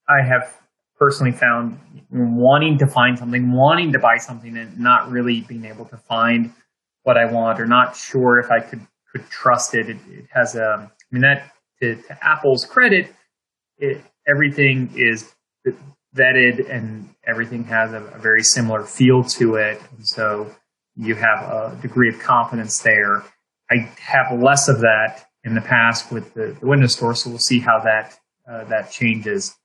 I 0.10 0.26
have 0.26 0.54
personally 0.98 1.32
found 1.32 1.80
wanting 2.12 2.78
to 2.80 2.88
find 2.88 3.18
something, 3.18 3.52
wanting 3.52 3.92
to 3.94 4.00
buy 4.00 4.18
something, 4.18 4.58
and 4.58 4.80
not 4.80 5.10
really 5.12 5.42
being 5.42 5.66
able 5.66 5.86
to 5.86 5.98
find 5.98 6.54
what 7.04 7.18
I 7.18 7.26
want, 7.26 7.60
or 7.60 7.66
not 7.66 7.96
sure 7.96 8.40
if 8.40 8.52
I 8.52 8.60
could 8.60 8.82
could 9.12 9.30
trust 9.30 9.74
it. 9.74 9.90
It, 9.90 9.98
it 10.10 10.26
has 10.32 10.56
a, 10.56 10.90
I 10.90 11.06
mean 11.12 11.22
that 11.22 11.52
to, 11.82 11.96
to 11.96 12.18
Apple's 12.22 12.66
credit, 12.66 13.14
it, 13.78 14.02
everything 14.28 14.92
is 14.96 15.34
vetted 16.16 16.70
and 16.70 17.10
everything 17.26 17.64
has 17.66 17.94
a, 17.94 18.04
a, 18.04 18.18
very 18.18 18.44
similar 18.44 18.84
feel 18.84 19.24
to 19.24 19.56
it. 19.56 19.82
And 19.96 20.08
so 20.08 20.50
you 20.96 21.16
have 21.16 21.44
a 21.44 21.78
degree 21.82 22.10
of 22.10 22.20
confidence 22.20 22.80
there. 22.80 23.24
I 23.70 23.92
have 24.00 24.40
less 24.40 24.68
of 24.68 24.80
that 24.80 25.26
in 25.44 25.54
the 25.54 25.62
past 25.62 26.12
with 26.12 26.34
the, 26.34 26.58
the 26.60 26.68
Windows 26.68 26.94
Store, 26.94 27.14
so 27.14 27.30
we'll 27.30 27.40
see 27.40 27.60
how 27.60 27.80
that 27.84 28.18
uh, 28.50 28.64
that 28.66 28.92
changes. 28.92 29.56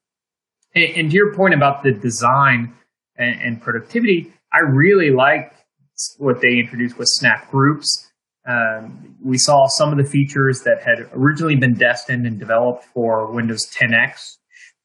And, 0.74 1.10
to 1.10 1.14
your 1.16 1.34
point 1.34 1.54
about 1.54 1.82
the 1.82 1.92
design 1.92 2.74
and, 3.16 3.40
and 3.40 3.60
productivity, 3.60 4.32
I 4.52 4.60
really 4.60 5.10
like 5.10 5.52
what 6.18 6.40
they 6.40 6.58
introduced 6.58 6.98
with 6.98 7.08
Snap 7.08 7.50
Groups. 7.50 8.10
Um, 8.48 9.16
we 9.22 9.38
saw 9.38 9.66
some 9.66 9.92
of 9.92 9.98
the 9.98 10.10
features 10.10 10.62
that 10.62 10.82
had 10.82 11.08
originally 11.12 11.56
been 11.56 11.74
destined 11.74 12.26
and 12.26 12.38
developed 12.38 12.84
for 12.86 13.30
Windows 13.32 13.70
10X 13.70 14.38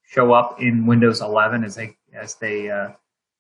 show 0.08 0.34
up 0.34 0.62
in 0.62 0.86
Windows 0.86 1.22
11 1.22 1.64
as 1.64 1.76
they 1.76 1.96
as 2.14 2.36
they 2.36 2.70
uh, 2.70 2.90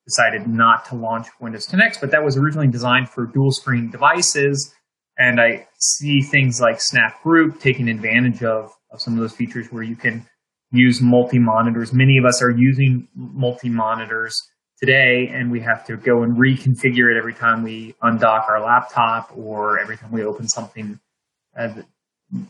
decided 0.07 0.47
not 0.47 0.85
to 0.85 0.95
launch 0.95 1.27
Windows 1.39 1.67
10X, 1.67 1.99
but 1.99 2.11
that 2.11 2.23
was 2.23 2.37
originally 2.37 2.67
designed 2.67 3.09
for 3.09 3.25
dual 3.25 3.51
screen 3.51 3.89
devices. 3.91 4.73
And 5.17 5.41
I 5.41 5.67
see 5.79 6.21
things 6.21 6.61
like 6.61 6.79
Snap 6.79 7.21
Group 7.23 7.59
taking 7.59 7.89
advantage 7.89 8.43
of, 8.43 8.71
of 8.91 9.01
some 9.01 9.13
of 9.13 9.19
those 9.19 9.33
features 9.33 9.71
where 9.71 9.83
you 9.83 9.95
can 9.95 10.25
use 10.71 11.01
multi 11.01 11.39
monitors. 11.39 11.93
Many 11.93 12.17
of 12.17 12.25
us 12.25 12.41
are 12.41 12.51
using 12.51 13.07
multi 13.15 13.69
monitors 13.69 14.41
today 14.79 15.29
and 15.33 15.51
we 15.51 15.59
have 15.61 15.85
to 15.87 15.97
go 15.97 16.23
and 16.23 16.37
reconfigure 16.37 17.11
it 17.11 17.17
every 17.17 17.33
time 17.33 17.63
we 17.63 17.95
undock 18.03 18.47
our 18.47 18.61
laptop 18.63 19.31
or 19.35 19.79
every 19.79 19.97
time 19.97 20.11
we 20.11 20.23
open 20.23 20.47
something. 20.47 20.99
Uh, 21.57 21.73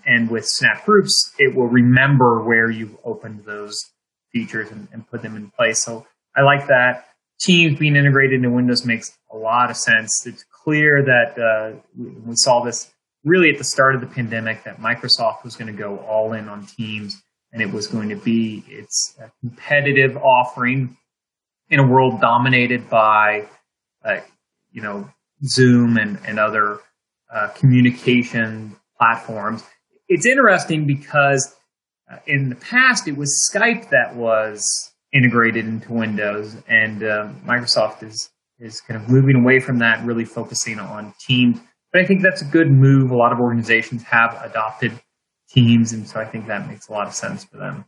and 0.05 0.29
with 0.29 0.45
Snap 0.45 0.85
Groups, 0.85 1.33
it 1.37 1.55
will 1.55 1.67
remember 1.67 2.43
where 2.43 2.69
you've 2.69 2.97
opened 3.03 3.45
those 3.45 3.79
features 4.33 4.71
and, 4.71 4.87
and, 4.91 5.07
put 5.07 5.21
them 5.21 5.35
in 5.35 5.51
place. 5.51 5.83
So 5.83 6.05
I 6.35 6.41
like 6.41 6.67
that. 6.67 7.05
Teams 7.39 7.77
being 7.77 7.95
integrated 7.95 8.33
into 8.33 8.49
Windows 8.49 8.85
makes 8.85 9.15
a 9.31 9.37
lot 9.37 9.69
of 9.69 9.77
sense. 9.77 10.25
It's 10.25 10.43
clear 10.63 11.03
that 11.03 11.39
uh, 11.39 11.79
we 11.95 12.35
saw 12.35 12.63
this 12.63 12.91
really 13.23 13.49
at 13.49 13.57
the 13.57 13.63
start 13.63 13.95
of 13.95 14.01
the 14.01 14.07
pandemic 14.07 14.63
that 14.63 14.79
Microsoft 14.79 15.43
was 15.43 15.55
going 15.55 15.71
to 15.71 15.77
go 15.77 15.97
all 15.99 16.33
in 16.33 16.49
on 16.49 16.65
Teams 16.65 17.21
and 17.51 17.61
it 17.61 17.71
was 17.71 17.87
going 17.87 18.09
to 18.09 18.15
be 18.15 18.63
its 18.67 19.17
competitive 19.41 20.17
offering 20.17 20.97
in 21.69 21.79
a 21.79 21.87
world 21.87 22.21
dominated 22.21 22.89
by, 22.89 23.47
uh, 24.03 24.19
you 24.71 24.81
know, 24.81 25.09
Zoom 25.43 25.97
and, 25.97 26.19
and 26.25 26.39
other 26.39 26.79
uh, 27.33 27.49
communication 27.49 28.75
platforms. 28.97 29.63
It's 30.07 30.25
interesting 30.25 30.87
because 30.87 31.55
uh, 32.11 32.17
in 32.25 32.49
the 32.49 32.55
past 32.55 33.07
it 33.07 33.17
was 33.17 33.49
Skype 33.53 33.89
that 33.89 34.15
was 34.15 34.63
integrated 35.13 35.65
into 35.65 35.93
Windows, 35.93 36.55
and 36.67 37.03
uh, 37.03 37.29
Microsoft 37.45 38.03
is 38.03 38.29
is 38.59 38.81
kind 38.81 38.99
of 38.99 39.07
moving 39.07 39.35
away 39.35 39.59
from 39.59 39.77
that, 39.79 40.03
really 40.03 40.25
focusing 40.25 40.79
on 40.79 41.13
Teams. 41.19 41.59
but 41.91 42.01
I 42.01 42.05
think 42.05 42.23
that's 42.23 42.41
a 42.41 42.45
good 42.45 42.71
move. 42.71 43.11
A 43.11 43.15
lot 43.15 43.31
of 43.31 43.39
organizations 43.39 44.01
have 44.03 44.39
adopted 44.43 44.99
Teams, 45.49 45.93
and 45.93 46.07
so 46.07 46.19
I 46.19 46.25
think 46.25 46.47
that 46.47 46.67
makes 46.67 46.89
a 46.89 46.91
lot 46.91 47.07
of 47.07 47.13
sense 47.13 47.43
for 47.43 47.57
them. 47.57 47.85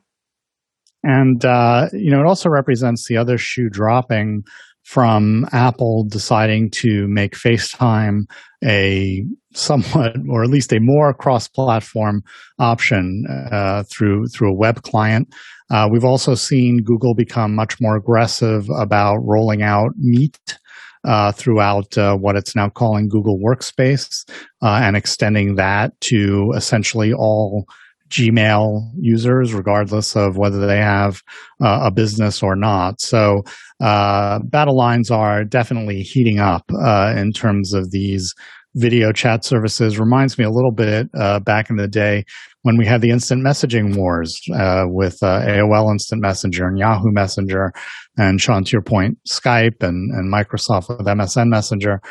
And 1.04 1.44
uh, 1.46 1.88
you 1.94 2.12
know, 2.12 2.20
it 2.20 2.25
also 2.25 2.50
represents 2.50 3.08
the 3.08 3.18
other 3.18 3.38
shoe 3.38 3.70
dropping 3.70 4.44
from 4.84 5.46
Apple 5.51 6.06
deciding 6.10 6.72
to 6.72 7.08
make 7.08 7.36
FaceTime 7.36 8.24
a 8.66 9.24
somewhat, 9.54 10.16
or 10.30 10.44
at 10.44 10.50
least 10.50 10.74
a 10.74 10.80
more 10.80 11.13
cross-platform 11.13 12.24
option 12.58 13.25
uh, 13.51 13.84
through 13.84 14.28
through 14.28 14.51
a 14.51 14.56
web 14.56 14.82
client. 14.82 15.34
Uh, 15.72 15.88
we've 15.92 16.04
also 16.04 16.34
seen 16.34 16.82
Google 16.84 17.13
become 17.13 17.54
much 17.54 17.80
more 17.80 17.96
aggressive 17.96 18.68
about 18.78 19.18
rolling 19.18 19.62
out 19.62 19.92
Meet 19.98 20.59
uh, 21.06 21.32
throughout 21.32 21.98
uh, 21.98 22.15
what 22.15 22.36
it's 22.36 22.56
now 22.56 22.70
calling 22.70 23.10
Google 23.10 23.39
Workspace 23.39 24.29
uh, 24.62 24.79
and 24.84 24.96
extending 24.96 25.56
that 25.56 26.00
to 26.01 26.51
essentially 26.56 27.13
all 27.13 27.65
Gmail 28.10 28.89
users, 29.00 29.53
regardless 29.53 30.15
of 30.15 30.36
whether 30.36 30.65
they 30.65 30.79
have 30.79 31.22
uh, 31.62 31.82
a 31.84 31.91
business 31.91 32.41
or 32.41 32.56
not. 32.56 33.00
So, 33.01 33.44
uh, 33.79 34.39
battle 34.39 34.75
lines 34.75 35.12
are 35.12 35.44
definitely 35.44 36.01
heating 36.01 36.39
up 36.39 36.63
uh, 36.74 37.13
in 37.15 37.32
terms 37.32 37.74
of 37.74 37.91
these 37.91 38.34
video 38.75 39.11
chat 39.11 39.43
services. 39.43 39.99
Reminds 39.99 40.38
me 40.38 40.45
a 40.45 40.49
little 40.49 40.71
bit 40.71 41.07
uh, 41.17 41.39
back 41.39 41.69
in 41.69 41.77
the 41.77 41.88
day 41.88 42.23
when 42.63 42.77
we 42.77 42.85
had 42.85 43.01
the 43.01 43.09
instant 43.09 43.43
messaging 43.43 43.95
wars 43.95 44.39
uh, 44.55 44.83
with 44.88 45.17
uh, 45.23 45.41
AOL 45.41 45.91
Instant 45.91 46.21
Messenger 46.21 46.67
and 46.67 46.77
Yahoo 46.77 47.11
Messenger, 47.11 47.71
and 48.17 48.41
Sean, 48.41 48.63
to 48.63 48.71
your 48.71 48.81
point, 48.81 49.17
Skype 49.29 49.81
and, 49.81 50.11
and 50.11 50.31
Microsoft 50.33 50.89
with 50.89 51.07
MSN 51.07 51.47
Messenger. 51.47 52.01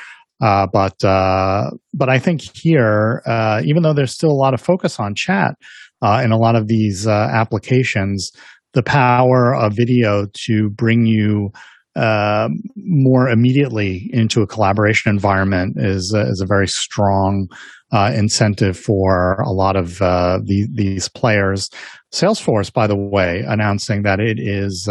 Uh, 0.41 0.67
but 0.73 1.03
uh, 1.05 1.71
but 1.95 2.09
I 2.09 2.19
think 2.19 2.43
here, 2.55 3.23
uh, 3.27 3.61
even 3.65 3.83
though 3.83 3.93
there's 3.93 4.13
still 4.13 4.31
a 4.31 4.33
lot 4.33 4.55
of 4.55 4.61
focus 4.61 5.01
on 5.01 5.15
chat, 5.15 5.55
in 6.03 6.31
a 6.31 6.39
lot 6.39 6.55
of 6.55 6.69
these 6.69 7.09
applications, 7.09 8.31
the 8.73 8.83
power 8.83 9.55
of 9.55 9.75
video 9.75 10.27
to 10.47 10.71
bring 10.71 11.07
you 11.07 11.51
uh, 11.99 12.49
more 12.77 13.29
immediately 13.29 14.09
into 14.13 14.41
a 14.43 14.47
collaboration 14.47 15.11
environment 15.11 15.77
is 15.79 16.15
uh, 16.15 16.27
is 16.31 16.41
a 16.41 16.47
very 16.47 16.69
strong 16.69 17.49
uh, 17.93 18.13
incentive 18.15 18.79
for 18.79 19.41
a 19.41 19.51
lot 19.51 19.77
of 19.77 20.01
uh, 20.01 20.39
the, 20.45 20.69
these 20.73 21.09
players. 21.09 21.69
Salesforce, 22.13 22.73
by 22.73 22.87
the 22.87 22.97
way, 22.97 23.43
announcing 23.47 24.03
that 24.03 24.21
it 24.21 24.39
is 24.39 24.87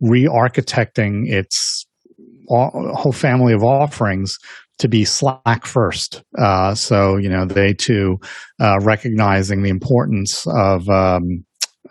re-architecting 0.00 1.28
its 1.30 1.86
whole 2.48 3.12
family 3.12 3.52
of 3.52 3.64
offerings 3.64 4.38
to 4.78 4.88
be 4.88 5.04
Slack 5.04 5.64
first. 5.64 6.22
Uh, 6.38 6.74
so, 6.74 7.16
you 7.16 7.28
know, 7.28 7.46
they 7.46 7.72
too 7.72 8.18
uh, 8.60 8.78
recognizing 8.82 9.62
the 9.62 9.70
importance 9.70 10.46
of 10.46 10.88
um, 10.88 11.44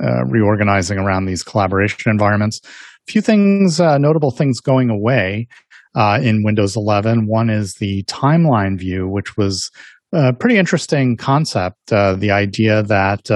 uh, 0.03 0.23
reorganizing 0.25 0.97
around 0.97 1.25
these 1.25 1.43
collaboration 1.43 2.11
environments. 2.11 2.61
Few 3.07 3.21
things, 3.21 3.79
uh, 3.79 3.97
notable 3.97 4.31
things 4.31 4.59
going 4.59 4.89
away 4.89 5.47
uh, 5.95 6.19
in 6.21 6.43
Windows 6.43 6.75
11. 6.75 7.27
One 7.27 7.49
is 7.49 7.75
the 7.75 8.03
timeline 8.03 8.77
view, 8.79 9.07
which 9.07 9.37
was 9.37 9.69
a 10.13 10.33
pretty 10.33 10.57
interesting 10.57 11.17
concept. 11.17 11.91
Uh, 11.91 12.15
the 12.15 12.31
idea 12.31 12.83
that 12.83 13.29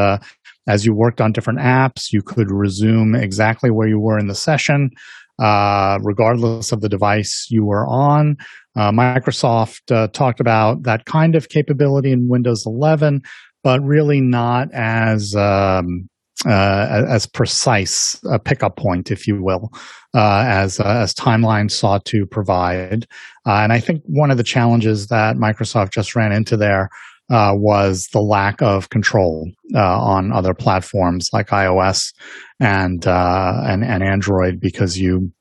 as 0.68 0.86
you 0.86 0.94
worked 0.94 1.20
on 1.20 1.32
different 1.32 1.60
apps, 1.60 2.12
you 2.12 2.22
could 2.22 2.52
resume 2.52 3.16
exactly 3.16 3.72
where 3.72 3.88
you 3.88 4.00
were 4.00 4.20
in 4.20 4.28
the 4.28 4.36
session. 4.36 4.92
Uh, 5.40 5.98
regardless 6.02 6.74
of 6.74 6.82
the 6.82 6.90
device 6.90 7.48
you 7.50 7.64
were 7.64 7.88
on. 7.88 8.36
Uh, 8.76 8.92
Microsoft 8.92 9.90
uh, 9.90 10.10
talked 10.10 10.42
about 10.42 10.84
that 10.84 11.06
kind 11.06 11.34
of 11.34 11.48
capability 11.48 12.12
in 12.12 12.28
Windows 12.28 12.66
11, 12.66 13.22
but 13.64 13.82
really 13.82 14.20
not 14.20 14.68
as 14.74 15.34
um, 15.36 16.10
uh, 16.46 17.06
as 17.10 17.26
precise 17.26 18.20
a 18.32 18.40
pickup 18.40 18.78
point, 18.78 19.12
if 19.12 19.28
you 19.28 19.44
will, 19.44 19.70
uh, 20.16 20.44
as 20.48 20.80
as 20.80 21.14
timeline 21.14 21.70
sought 21.70 22.06
to 22.06 22.26
provide. 22.26 23.08
and 23.46 23.74
I 23.74 23.80
think 23.80 24.02
one 24.06 24.32
of 24.32 24.38
the 24.38 24.44
challenges 24.44 25.08
that 25.08 25.36
Microsoft 25.36 25.92
just 25.92 26.16
ran 26.16 26.32
into 26.32 26.56
there 26.56 26.90
uh, 27.30 27.52
was 27.54 28.08
the 28.12 28.22
lack 28.22 28.62
of 28.62 28.90
control 28.90 29.50
uh, 29.76 29.80
on 29.80 30.32
other 30.32 30.54
platforms 30.54 31.30
like 31.32 31.50
iOS 31.50 32.14
and 32.60 33.06
uh, 33.06 33.62
and 33.66 33.84
and 33.84 34.04
Android 34.04 34.60
because 34.60 34.98
you 34.98 35.32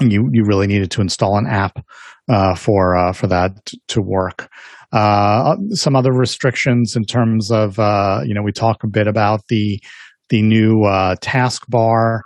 you 0.00 0.28
you 0.32 0.44
really 0.44 0.66
needed 0.66 0.90
to 0.90 1.00
install 1.00 1.38
an 1.38 1.46
app 1.46 1.84
uh, 2.28 2.54
for 2.54 2.96
uh, 2.96 3.12
for 3.12 3.26
that 3.26 3.72
to 3.88 4.02
work. 4.02 4.50
Uh, 4.92 5.56
some 5.70 5.96
other 5.96 6.12
restrictions 6.12 6.94
in 6.94 7.04
terms 7.04 7.50
of 7.50 7.78
you 8.26 8.34
know 8.34 8.42
we 8.42 8.52
talk 8.52 8.84
a 8.84 8.88
bit 8.88 9.06
about 9.06 9.40
the 9.48 9.80
the 10.30 10.42
new 10.42 10.82
taskbar 11.22 12.20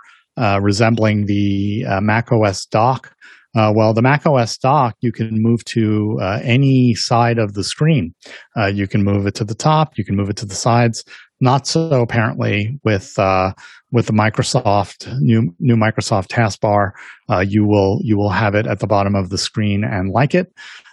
resembling 0.61 1.25
the 1.25 1.85
Mac 2.01 2.31
OS 2.31 2.65
dock. 2.65 3.13
Uh, 3.55 3.73
well, 3.75 3.93
the 3.93 4.01
Mac 4.01 4.25
OS 4.27 4.57
dock, 4.57 4.95
you 5.01 5.11
can 5.11 5.41
move 5.41 5.65
to 5.65 6.17
uh, 6.21 6.39
any 6.43 6.93
side 6.93 7.39
of 7.39 7.53
the 7.53 7.63
screen. 7.63 8.13
Uh, 8.55 8.67
you 8.67 8.87
can 8.87 9.03
move 9.03 9.25
it 9.25 9.33
to 9.35 9.43
the 9.43 9.55
top, 9.55 9.97
you 9.97 10.05
can 10.05 10.15
move 10.15 10.29
it 10.29 10.37
to 10.37 10.45
the 10.45 10.55
sides. 10.55 11.03
Not 11.41 11.65
so 11.65 12.01
apparently 12.01 12.77
with 12.83 13.17
uh, 13.17 13.53
with 13.91 14.07
the 14.07 14.13
Microsoft 14.13 15.19
new 15.21 15.55
new 15.59 15.75
Microsoft 15.75 16.27
taskbar. 16.27 16.91
Uh, 17.29 17.39
you 17.39 17.65
will 17.65 17.99
you 18.03 18.17
will 18.17 18.29
have 18.29 18.55
it 18.55 18.67
at 18.67 18.79
the 18.79 18.87
bottom 18.87 19.15
of 19.15 19.29
the 19.29 19.37
screen 19.37 19.83
and 19.83 20.11
like 20.11 20.35
it. 20.35 20.51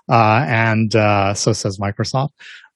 Uh, 0.08 0.44
and 0.46 0.92
so 1.36 1.52
says 1.52 1.78
Microsoft. 1.78 2.30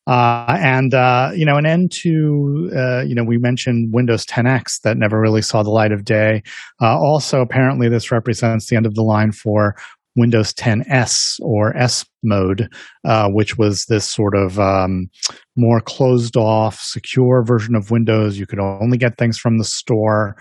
Uh, 0.06 0.56
and 0.58 0.94
uh, 0.94 1.30
you 1.34 1.44
know, 1.44 1.56
an 1.56 1.66
end 1.66 1.92
to 1.92 2.70
uh, 2.74 3.02
you 3.02 3.14
know, 3.14 3.24
we 3.24 3.38
mentioned 3.38 3.92
Windows 3.92 4.24
10X 4.26 4.80
that 4.82 4.96
never 4.96 5.20
really 5.20 5.42
saw 5.42 5.62
the 5.62 5.70
light 5.70 5.92
of 5.92 6.04
day. 6.04 6.42
Uh, 6.80 6.98
also, 6.98 7.40
apparently, 7.40 7.88
this 7.88 8.10
represents 8.10 8.68
the 8.68 8.76
end 8.76 8.86
of 8.86 8.94
the 8.94 9.02
line 9.02 9.32
for 9.32 9.76
Windows 10.16 10.52
10S 10.54 11.40
or 11.40 11.76
S 11.76 12.04
mode, 12.22 12.68
uh, 13.04 13.28
which 13.28 13.56
was 13.56 13.84
this 13.86 14.08
sort 14.08 14.36
of 14.36 14.58
um, 14.58 15.08
more 15.56 15.80
closed 15.80 16.36
off, 16.36 16.80
secure 16.80 17.42
version 17.42 17.74
of 17.74 17.90
Windows. 17.90 18.38
You 18.38 18.46
could 18.46 18.58
only 18.58 18.98
get 18.98 19.16
things 19.18 19.38
from 19.38 19.58
the 19.58 19.64
store. 19.64 20.36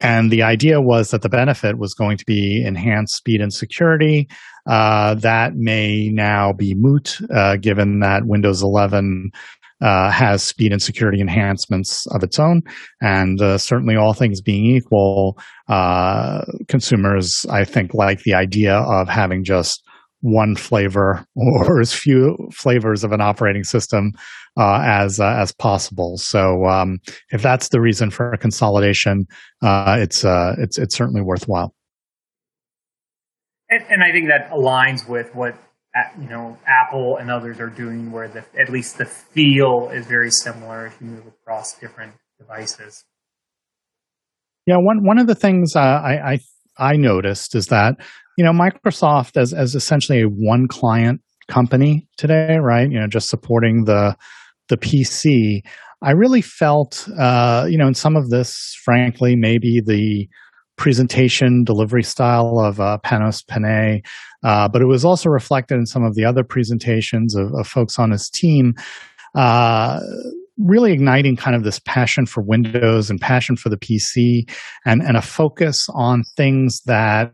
And 0.00 0.30
the 0.30 0.42
idea 0.42 0.80
was 0.80 1.10
that 1.10 1.22
the 1.22 1.28
benefit 1.28 1.78
was 1.78 1.94
going 1.94 2.18
to 2.18 2.24
be 2.26 2.62
enhanced 2.64 3.16
speed 3.16 3.40
and 3.40 3.52
security. 3.52 4.28
Uh, 4.66 5.14
that 5.14 5.54
may 5.54 6.10
now 6.12 6.52
be 6.52 6.74
moot, 6.74 7.18
uh, 7.34 7.56
given 7.56 8.00
that 8.00 8.26
Windows 8.26 8.62
11 8.62 9.30
uh, 9.80 10.10
has 10.10 10.42
speed 10.42 10.72
and 10.72 10.82
security 10.82 11.20
enhancements 11.20 12.06
of 12.08 12.22
its 12.22 12.38
own. 12.38 12.62
And 13.00 13.40
uh, 13.40 13.58
certainly, 13.58 13.96
all 13.96 14.12
things 14.12 14.40
being 14.40 14.66
equal, 14.66 15.38
uh, 15.68 16.44
consumers, 16.68 17.46
I 17.50 17.64
think, 17.64 17.94
like 17.94 18.22
the 18.22 18.34
idea 18.34 18.76
of 18.76 19.08
having 19.08 19.44
just 19.44 19.82
one 20.20 20.56
flavor 20.56 21.26
or 21.36 21.80
as 21.80 21.92
few 21.92 22.36
flavors 22.52 23.04
of 23.04 23.12
an 23.12 23.20
operating 23.20 23.64
system 23.64 24.12
uh, 24.56 24.82
as 24.84 25.20
uh, 25.20 25.36
as 25.38 25.52
possible. 25.52 26.16
So 26.16 26.64
um, 26.66 26.98
if 27.30 27.42
that's 27.42 27.68
the 27.68 27.80
reason 27.80 28.10
for 28.10 28.36
consolidation, 28.38 29.26
uh, 29.62 29.96
it's 30.00 30.24
uh, 30.24 30.54
it's 30.58 30.78
it's 30.78 30.96
certainly 30.96 31.22
worthwhile. 31.22 31.74
And, 33.68 33.84
and, 33.90 34.02
I 34.04 34.12
think 34.12 34.28
that 34.28 34.50
aligns 34.50 35.08
with 35.08 35.34
what 35.34 35.54
uh, 35.96 36.02
you 36.20 36.28
know 36.28 36.56
Apple 36.66 37.16
and 37.16 37.30
others 37.30 37.58
are 37.58 37.68
doing, 37.68 38.12
where 38.12 38.28
the, 38.28 38.44
at 38.58 38.70
least 38.70 38.98
the 38.98 39.06
feel 39.06 39.90
is 39.92 40.06
very 40.06 40.30
similar 40.30 40.86
if 40.86 41.00
you 41.00 41.08
move 41.08 41.26
across 41.26 41.78
different 41.78 42.14
devices. 42.38 43.04
Yeah, 44.66 44.76
one 44.76 45.04
one 45.04 45.18
of 45.18 45.26
the 45.26 45.34
things 45.34 45.76
uh, 45.76 45.80
I, 45.80 46.32
I 46.32 46.38
I 46.78 46.96
noticed 46.96 47.54
is 47.54 47.66
that 47.66 47.96
you 48.38 48.44
know 48.44 48.52
Microsoft 48.52 49.36
as 49.36 49.52
as 49.52 49.74
essentially 49.74 50.22
a 50.22 50.28
one 50.28 50.68
client 50.68 51.20
company 51.48 52.08
today, 52.16 52.56
right? 52.56 52.90
You 52.90 53.00
know, 53.00 53.06
just 53.06 53.28
supporting 53.28 53.84
the 53.84 54.16
the 54.68 54.76
PC, 54.76 55.60
I 56.02 56.12
really 56.12 56.42
felt, 56.42 57.08
uh, 57.18 57.66
you 57.68 57.78
know, 57.78 57.86
in 57.86 57.94
some 57.94 58.16
of 58.16 58.30
this, 58.30 58.76
frankly, 58.84 59.36
maybe 59.36 59.80
the 59.84 60.28
presentation 60.76 61.64
delivery 61.64 62.02
style 62.02 62.58
of 62.60 62.80
uh, 62.80 62.98
Panos 63.04 63.46
Panay, 63.46 64.02
uh, 64.44 64.68
but 64.68 64.82
it 64.82 64.86
was 64.86 65.04
also 65.04 65.30
reflected 65.30 65.76
in 65.76 65.86
some 65.86 66.04
of 66.04 66.14
the 66.14 66.24
other 66.24 66.44
presentations 66.44 67.34
of, 67.34 67.50
of 67.58 67.66
folks 67.66 67.98
on 67.98 68.10
his 68.10 68.28
team. 68.28 68.74
Uh, 69.34 70.00
really 70.58 70.92
igniting 70.92 71.36
kind 71.36 71.54
of 71.54 71.64
this 71.64 71.78
passion 71.80 72.24
for 72.26 72.42
Windows 72.42 73.10
and 73.10 73.20
passion 73.20 73.56
for 73.56 73.68
the 73.68 73.76
PC 73.76 74.48
and, 74.84 75.02
and 75.02 75.16
a 75.16 75.22
focus 75.22 75.86
on 75.94 76.22
things 76.36 76.80
that 76.86 77.30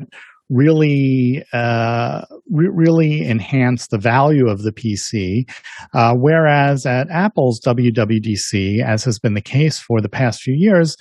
really 0.53 1.43
uh, 1.53 2.23
re- 2.51 2.71
really 2.73 3.27
enhance 3.29 3.89
the 3.89 3.99
value 3.99 4.49
of 4.49 4.63
the 4.63 4.73
PC. 4.73 5.49
Uh, 5.95 6.15
whereas 6.15 6.87
at 6.87 7.11
Apple's 7.11 7.61
WWDC, 7.61 8.85
as 8.85 9.05
has 9.05 9.19
been 9.19 9.35
the 9.35 9.41
case 9.41 9.79
for 9.79 10.01
the 10.01 10.09
past 10.09 10.43
few 10.43 10.55
years, 10.57 10.97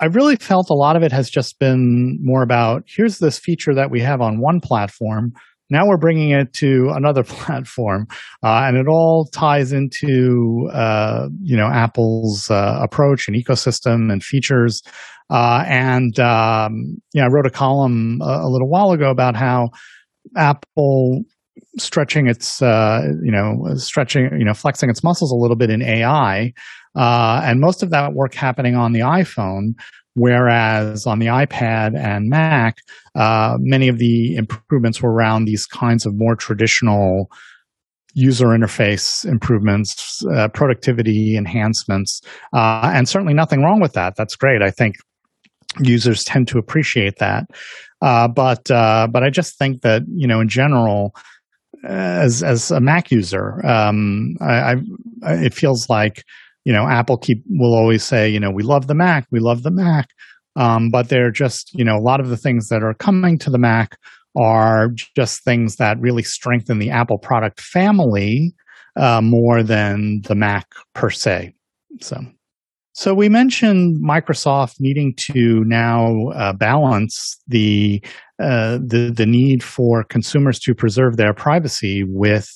I 0.00 0.06
really 0.06 0.36
felt 0.36 0.68
a 0.68 0.74
lot 0.74 0.96
of 0.96 1.02
it 1.02 1.12
has 1.12 1.30
just 1.30 1.58
been 1.58 2.18
more 2.20 2.42
about 2.42 2.82
here's 2.86 3.18
this 3.18 3.38
feature 3.38 3.74
that 3.74 3.90
we 3.90 4.00
have 4.00 4.20
on 4.20 4.40
one 4.40 4.60
platform. 4.60 5.32
Now 5.70 5.86
we're 5.86 5.96
bringing 5.96 6.30
it 6.30 6.52
to 6.54 6.90
another 6.94 7.22
platform, 7.24 8.06
uh, 8.42 8.64
and 8.64 8.76
it 8.76 8.86
all 8.88 9.26
ties 9.32 9.72
into 9.72 10.68
uh, 10.72 11.28
you 11.42 11.56
know 11.56 11.66
Apple's 11.66 12.50
uh, 12.50 12.78
approach 12.82 13.28
and 13.28 13.36
ecosystem 13.36 14.12
and 14.12 14.22
features. 14.22 14.82
Uh, 15.28 15.64
and 15.66 16.20
um, 16.20 16.98
yeah, 17.12 17.24
I 17.24 17.28
wrote 17.28 17.46
a 17.46 17.50
column 17.50 18.20
a, 18.22 18.42
a, 18.42 18.48
little 18.48 18.68
while 18.68 18.92
ago 18.92 19.10
about 19.10 19.34
how 19.34 19.70
Apple 20.36 21.22
stretching 21.78 22.28
its 22.28 22.62
uh, 22.62 23.02
you 23.22 23.32
know 23.32 23.74
stretching 23.76 24.30
you 24.38 24.44
know 24.44 24.54
flexing 24.54 24.90
its 24.90 25.02
muscles 25.02 25.32
a 25.32 25.36
little 25.36 25.56
bit 25.56 25.70
in 25.70 25.82
AI, 25.82 26.52
uh, 26.94 27.40
and 27.44 27.60
most 27.60 27.82
of 27.82 27.90
that 27.90 28.12
work 28.14 28.34
happening 28.34 28.76
on 28.76 28.92
the 28.92 29.00
iPhone. 29.00 29.72
Whereas 30.16 31.06
on 31.06 31.18
the 31.18 31.26
iPad 31.26 31.94
and 31.94 32.30
Mac, 32.30 32.78
uh, 33.14 33.58
many 33.60 33.88
of 33.88 33.98
the 33.98 34.34
improvements 34.34 35.02
were 35.02 35.12
around 35.12 35.44
these 35.44 35.66
kinds 35.66 36.06
of 36.06 36.14
more 36.16 36.34
traditional 36.34 37.30
user 38.14 38.46
interface 38.46 39.26
improvements, 39.26 40.24
uh, 40.32 40.48
productivity 40.48 41.36
enhancements, 41.36 42.22
uh, 42.54 42.90
and 42.94 43.06
certainly 43.06 43.34
nothing 43.34 43.62
wrong 43.62 43.78
with 43.78 43.92
that. 43.92 44.16
That's 44.16 44.36
great. 44.36 44.62
I 44.62 44.70
think 44.70 44.96
users 45.80 46.24
tend 46.24 46.48
to 46.48 46.58
appreciate 46.58 47.18
that. 47.18 47.44
Uh, 48.00 48.26
but 48.26 48.70
uh, 48.70 49.08
but 49.10 49.22
I 49.22 49.28
just 49.28 49.58
think 49.58 49.82
that 49.82 50.02
you 50.08 50.26
know 50.26 50.40
in 50.40 50.48
general, 50.48 51.14
as 51.84 52.42
as 52.42 52.70
a 52.70 52.80
Mac 52.80 53.10
user, 53.10 53.64
um, 53.66 54.36
I, 54.40 54.76
I, 55.22 55.34
it 55.34 55.52
feels 55.52 55.90
like 55.90 56.24
you 56.66 56.72
know, 56.72 56.88
Apple 56.88 57.16
keep 57.16 57.44
will 57.48 57.76
always 57.76 58.02
say, 58.02 58.28
you 58.28 58.40
know, 58.40 58.50
we 58.50 58.64
love 58.64 58.88
the 58.88 58.94
Mac, 58.94 59.28
we 59.30 59.38
love 59.38 59.62
the 59.62 59.70
Mac, 59.70 60.08
um, 60.56 60.90
but 60.90 61.08
they're 61.08 61.30
just, 61.30 61.70
you 61.74 61.84
know, 61.84 61.96
a 61.96 62.02
lot 62.02 62.18
of 62.18 62.28
the 62.28 62.36
things 62.36 62.68
that 62.70 62.82
are 62.82 62.92
coming 62.92 63.38
to 63.38 63.50
the 63.50 63.58
Mac 63.58 63.96
are 64.36 64.88
just 65.14 65.44
things 65.44 65.76
that 65.76 65.96
really 66.00 66.24
strengthen 66.24 66.80
the 66.80 66.90
Apple 66.90 67.18
product 67.18 67.60
family 67.60 68.52
uh, 68.96 69.20
more 69.22 69.62
than 69.62 70.22
the 70.24 70.34
Mac 70.34 70.66
per 70.92 71.08
se. 71.08 71.54
So. 72.00 72.16
So 72.94 73.14
we 73.14 73.28
mentioned 73.28 74.02
Microsoft 74.02 74.76
needing 74.80 75.14
to 75.32 75.62
now 75.66 76.30
uh, 76.34 76.54
balance 76.54 77.36
the, 77.46 78.02
uh, 78.42 78.78
the 78.78 79.12
the 79.14 79.26
need 79.26 79.62
for 79.62 80.02
consumers 80.02 80.58
to 80.60 80.74
preserve 80.74 81.18
their 81.18 81.34
privacy 81.34 82.04
with 82.08 82.48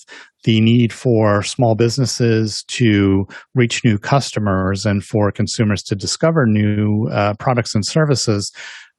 the 0.44 0.61
need 0.61 0.92
for 0.92 1.42
small 1.42 1.74
businesses 1.74 2.62
to 2.64 3.26
reach 3.55 3.85
new 3.85 3.98
customers 3.98 4.87
and 4.87 5.05
for 5.05 5.31
consumers 5.31 5.83
to 5.83 5.94
discover 5.94 6.46
new 6.46 7.09
uh, 7.09 7.35
products 7.38 7.74
and 7.74 7.85
services. 7.85 8.53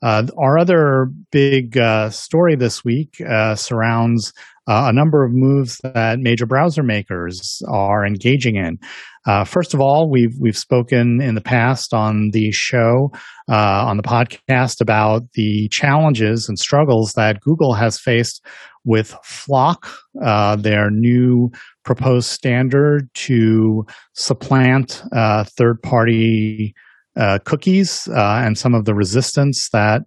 Uh, 0.03 0.25
our 0.37 0.57
other 0.57 1.11
big 1.31 1.77
uh, 1.77 2.09
story 2.09 2.55
this 2.55 2.83
week 2.83 3.21
uh, 3.29 3.55
surrounds 3.55 4.33
uh, 4.67 4.85
a 4.89 4.93
number 4.93 5.23
of 5.25 5.31
moves 5.33 5.79
that 5.83 6.19
major 6.19 6.45
browser 6.45 6.83
makers 6.83 7.61
are 7.67 8.05
engaging 8.05 8.55
in. 8.55 8.77
Uh, 9.25 9.43
first 9.43 9.73
of 9.73 9.81
all, 9.81 10.09
we've 10.09 10.35
we've 10.39 10.57
spoken 10.57 11.21
in 11.21 11.35
the 11.35 11.41
past 11.41 11.93
on 11.93 12.29
the 12.31 12.51
show 12.51 13.11
uh, 13.49 13.85
on 13.85 13.97
the 13.97 14.03
podcast 14.03 14.81
about 14.81 15.23
the 15.33 15.67
challenges 15.69 16.47
and 16.49 16.57
struggles 16.57 17.13
that 17.13 17.39
Google 17.41 17.73
has 17.73 17.99
faced 17.99 18.43
with 18.83 19.15
FLoC, 19.23 19.77
uh, 20.23 20.55
their 20.55 20.89
new 20.89 21.51
proposed 21.83 22.29
standard 22.29 23.09
to 23.13 23.85
supplant 24.13 25.03
uh, 25.15 25.43
third-party 25.43 26.73
uh, 27.15 27.37
cookies 27.45 28.07
and 28.11 28.57
some 28.57 28.73
of 28.73 28.85
the 28.85 28.95
resistance 28.95 29.69
that 29.71 30.01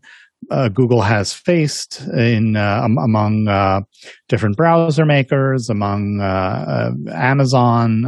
uh, 0.50 0.68
Google 0.68 1.02
has 1.02 1.32
faced 1.32 2.00
in 2.08 2.56
uh, 2.56 2.82
among 2.84 3.48
uh, 3.48 3.80
different 4.28 4.56
browser 4.56 5.04
makers, 5.04 5.68
among 5.68 6.20
uh, 6.20 6.24
uh, 6.24 7.12
Amazon, 7.12 8.02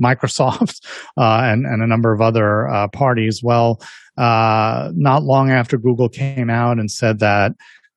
Microsoft, 0.00 0.80
and, 1.16 1.66
and, 1.66 1.82
a 1.82 1.86
number 1.86 2.12
of 2.12 2.20
other 2.20 2.68
parties. 2.92 3.40
Well, 3.42 3.80
not 4.16 5.22
long 5.22 5.50
after 5.50 5.78
Google 5.78 6.08
came 6.08 6.50
out 6.50 6.78
and 6.78 6.90
said 6.90 7.18
that 7.20 7.52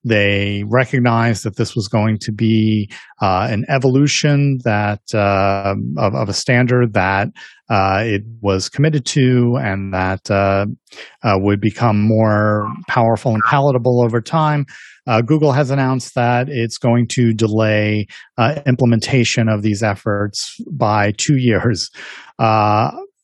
they 0.05 0.63
recognized 0.67 1.43
that 1.43 1.55
this 1.55 1.75
was 1.75 1.87
going 1.87 2.19
to 2.19 2.31
be 2.31 2.89
uh, 3.21 3.47
an 3.49 3.65
evolution 3.67 4.59
that 4.63 5.01
uh, 5.13 5.73
of, 5.97 6.13
of, 6.13 6.29
a 6.29 6.33
standard 6.33 6.93
that 6.93 7.29
uh, 7.69 8.03
it 8.05 8.21
was 8.39 8.69
committed 8.69 9.03
to, 9.07 9.57
and 9.59 9.93
that 9.95 10.29
uh, 10.29 10.67
uh, 11.23 11.37
would 11.39 11.59
become 11.59 11.99
more 11.99 12.71
powerful 12.87 13.33
and 13.33 13.41
palatable 13.47 14.03
over 14.03 14.21
time. 14.21 14.67
Uh, 15.07 15.21
Google 15.21 15.51
has 15.51 15.71
announced 15.71 16.13
that 16.13 16.49
it's 16.49 16.77
going 16.77 17.07
to 17.09 17.33
delay 17.33 18.05
implementation 18.67 19.49
of 19.49 19.63
these 19.63 19.81
efforts 19.81 20.55
by 20.71 21.13
two 21.17 21.37
years. 21.37 21.89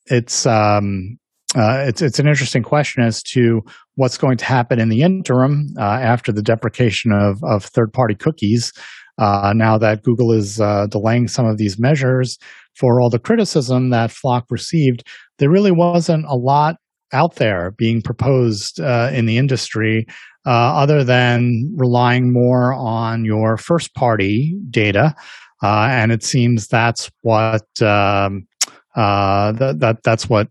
it's 0.08 0.46
um, 0.48 1.20
uh, 1.56 1.84
it's 1.86 2.02
it's 2.02 2.20
an 2.20 2.28
interesting 2.28 2.64
question 2.64 3.04
as 3.04 3.22
to 3.22 3.62
what's 3.96 4.18
going 4.18 4.38
to 4.38 4.46
happen 4.46 4.80
in 4.80 4.90
the 4.90 5.02
interim 5.02 5.68
uh, 5.78 5.82
after 5.82 6.32
the 6.32 6.42
deprecation 6.42 7.12
of 7.12 7.44
of 7.44 7.66
third 7.66 7.92
party 7.92 8.16
cookies. 8.16 8.72
Uh, 9.18 9.54
now 9.56 9.78
that 9.78 10.02
Google 10.04 10.32
is 10.32 10.62
uh, 10.62 10.88
delaying 10.88 11.28
some 11.28 11.46
of 11.46 11.58
these 11.58 11.78
measures 11.78 12.38
for 12.76 13.02
all 13.02 13.10
the 13.10 13.20
criticism 13.20 13.90
that 13.90 14.10
FLoC 14.10 14.44
received, 14.50 15.06
there 15.38 15.50
really 15.50 15.72
wasn't 15.72 16.26
a 16.26 16.36
lot 16.36 16.78
out 17.12 17.36
there 17.36 17.72
being 17.72 18.02
proposed 18.02 18.80
uh, 18.80 19.12
in 19.14 19.26
the 19.26 19.38
industry 19.38 20.08
uh, 20.46 20.50
other 20.50 21.04
than 21.04 21.70
relying 21.76 22.32
more 22.32 22.74
on 22.74 23.26
your 23.26 23.58
first 23.58 23.94
party 23.94 24.58
data. 24.70 25.14
and 25.62 26.14
it 26.14 26.24
seems 26.24 26.68
that's 26.68 27.12
what 27.22 27.68
um, 27.82 28.48
that, 28.96 29.76
that 29.80 29.98
that's 30.04 30.30
what 30.30 30.48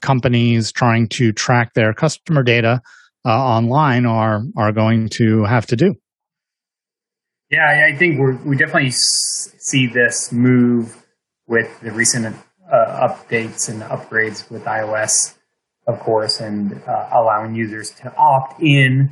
companies 0.00 0.72
trying 0.72 1.08
to 1.08 1.32
track 1.32 1.74
their 1.74 1.92
customer 1.94 2.42
data 2.42 2.80
uh, 3.24 3.30
online 3.30 4.06
are 4.06 4.42
are 4.56 4.72
going 4.72 5.08
to 5.10 5.44
have 5.44 5.66
to 5.66 5.76
do. 5.76 5.94
Yeah, 7.50 7.88
I 7.90 7.96
think 7.96 8.18
we 8.18 8.50
we 8.50 8.56
definitely 8.56 8.90
see 8.92 9.86
this 9.86 10.32
move 10.32 11.04
with 11.46 11.80
the 11.80 11.90
recent 11.92 12.36
uh, 12.70 13.08
updates 13.08 13.68
and 13.68 13.82
upgrades 13.82 14.50
with 14.50 14.64
iOS, 14.64 15.34
of 15.86 15.98
course, 16.00 16.40
and 16.40 16.82
uh, 16.86 17.08
allowing 17.12 17.54
users 17.54 17.90
to 17.90 18.14
opt 18.16 18.62
in 18.62 19.10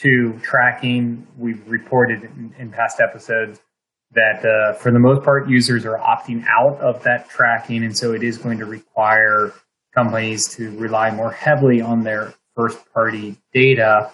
to 0.00 0.38
tracking. 0.42 1.26
We've 1.36 1.66
reported 1.66 2.24
in, 2.24 2.54
in 2.58 2.70
past 2.70 3.00
episodes 3.00 3.60
that 4.12 4.44
uh, 4.44 4.74
for 4.74 4.90
the 4.90 4.98
most 4.98 5.24
part, 5.24 5.48
users 5.48 5.84
are 5.84 5.98
opting 5.98 6.44
out 6.48 6.78
of 6.80 7.02
that 7.04 7.28
tracking, 7.28 7.84
and 7.84 7.96
so 7.96 8.12
it 8.12 8.22
is 8.22 8.38
going 8.38 8.58
to 8.58 8.66
require 8.66 9.52
companies 9.94 10.48
to 10.56 10.76
rely 10.78 11.10
more 11.10 11.30
heavily 11.30 11.80
on 11.80 12.02
their 12.02 12.34
first 12.54 12.78
party 12.92 13.36
data, 13.52 14.10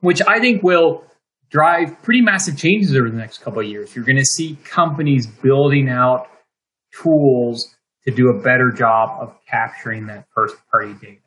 which 0.00 0.20
I 0.26 0.38
think 0.40 0.62
will 0.62 1.04
drive 1.50 2.02
pretty 2.02 2.20
massive 2.20 2.56
changes 2.56 2.94
over 2.94 3.10
the 3.10 3.16
next 3.16 3.38
couple 3.38 3.60
of 3.60 3.66
years. 3.66 3.94
You're 3.94 4.04
going 4.04 4.16
to 4.16 4.24
see 4.24 4.56
companies 4.64 5.26
building 5.26 5.88
out 5.88 6.28
tools 7.02 7.74
to 8.04 8.14
do 8.14 8.28
a 8.28 8.42
better 8.42 8.70
job 8.70 9.20
of 9.20 9.34
capturing 9.46 10.06
that 10.06 10.26
first 10.34 10.56
party 10.70 10.94
data. 10.94 11.20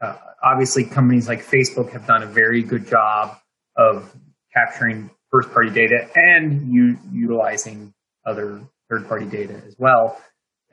Uh, 0.00 0.16
obviously, 0.42 0.84
companies 0.84 1.28
like 1.28 1.44
Facebook 1.44 1.90
have 1.92 2.06
done 2.06 2.22
a 2.22 2.26
very 2.26 2.62
good 2.62 2.86
job 2.86 3.36
of 3.76 4.14
capturing 4.52 5.10
first 5.30 5.50
party 5.52 5.70
data 5.70 6.08
and 6.14 6.72
u- 6.72 6.98
utilizing 7.12 7.92
other 8.26 8.60
third 8.88 9.06
party 9.08 9.26
data 9.26 9.60
as 9.66 9.76
well. 9.78 10.20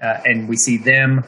Uh, 0.02 0.20
and 0.26 0.48
we 0.50 0.58
see 0.58 0.78
them 0.78 1.24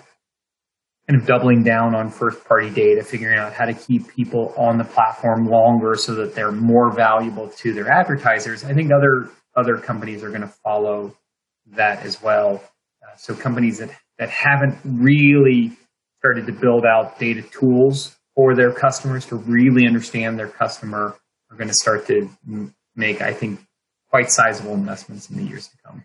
kind 1.08 1.22
of 1.22 1.28
doubling 1.28 1.64
down 1.64 1.96
on 1.96 2.10
first 2.10 2.44
party 2.46 2.70
data, 2.70 3.04
figuring 3.04 3.38
out 3.38 3.54
how 3.54 3.66
to 3.66 3.74
keep 3.74 4.08
people 4.10 4.54
on 4.58 4.78
the 4.78 4.84
platform 4.84 5.46
longer 5.46 5.96
so 5.96 6.14
that 6.16 6.36
they're 6.36 6.52
more 6.52 6.92
valuable 6.92 7.48
to 7.48 7.74
their 7.74 7.90
advertisers. 7.90 8.64
I 8.64 8.74
think 8.74 8.92
other 8.92 9.30
other 9.56 9.78
companies 9.78 10.24
are 10.24 10.30
going 10.30 10.42
to 10.42 10.48
follow 10.48 11.16
that 11.68 12.06
as 12.06 12.22
well. 12.22 12.62
Uh, 13.02 13.16
so 13.16 13.34
companies 13.34 13.78
that 13.80 13.90
that 14.20 14.30
haven't 14.30 14.78
really 14.84 15.72
started 16.20 16.46
to 16.48 16.52
build 16.52 16.86
out 16.86 17.20
data 17.20 17.42
tools 17.42 18.16
for 18.36 18.56
their 18.56 18.72
customers 18.72 19.26
to 19.28 19.36
really 19.36 19.88
understand 19.88 20.38
their 20.38 20.48
customer 20.48 21.16
are 21.50 21.58
going 21.58 21.68
to 21.68 21.74
start 21.74 22.06
to 22.08 22.30
make, 22.96 23.22
I 23.22 23.34
think, 23.34 23.60
quite 24.10 24.32
sizable 24.32 24.74
investments 24.74 25.30
in 25.30 25.38
the 25.38 25.44
years 25.44 25.68
to 25.68 25.78
come. 25.86 26.04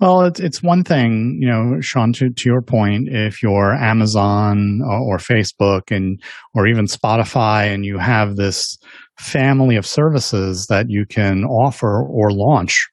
Well, 0.00 0.22
it's 0.22 0.40
it's 0.40 0.62
one 0.62 0.82
thing, 0.82 1.38
you 1.40 1.48
know, 1.48 1.80
Sean. 1.80 2.12
To, 2.14 2.28
to 2.28 2.48
your 2.48 2.62
point, 2.62 3.08
if 3.08 3.42
you're 3.42 3.72
Amazon 3.74 4.80
or, 4.84 5.14
or, 5.14 5.18
Facebook 5.18 5.94
and 5.94 6.20
or 6.52 6.66
even 6.66 6.86
Spotify, 6.86 7.72
and 7.72 7.84
you 7.84 7.98
have 7.98 8.34
this 8.34 8.76
family 9.18 9.76
of 9.76 9.86
services 9.86 10.66
that 10.66 10.86
you 10.88 11.06
can 11.06 11.44
offer 11.44 12.02
or 12.02 12.32
launch 12.32 12.88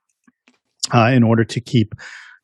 uh, 0.94 1.10
in 1.12 1.24
order 1.24 1.44
to 1.44 1.60
keep 1.60 1.96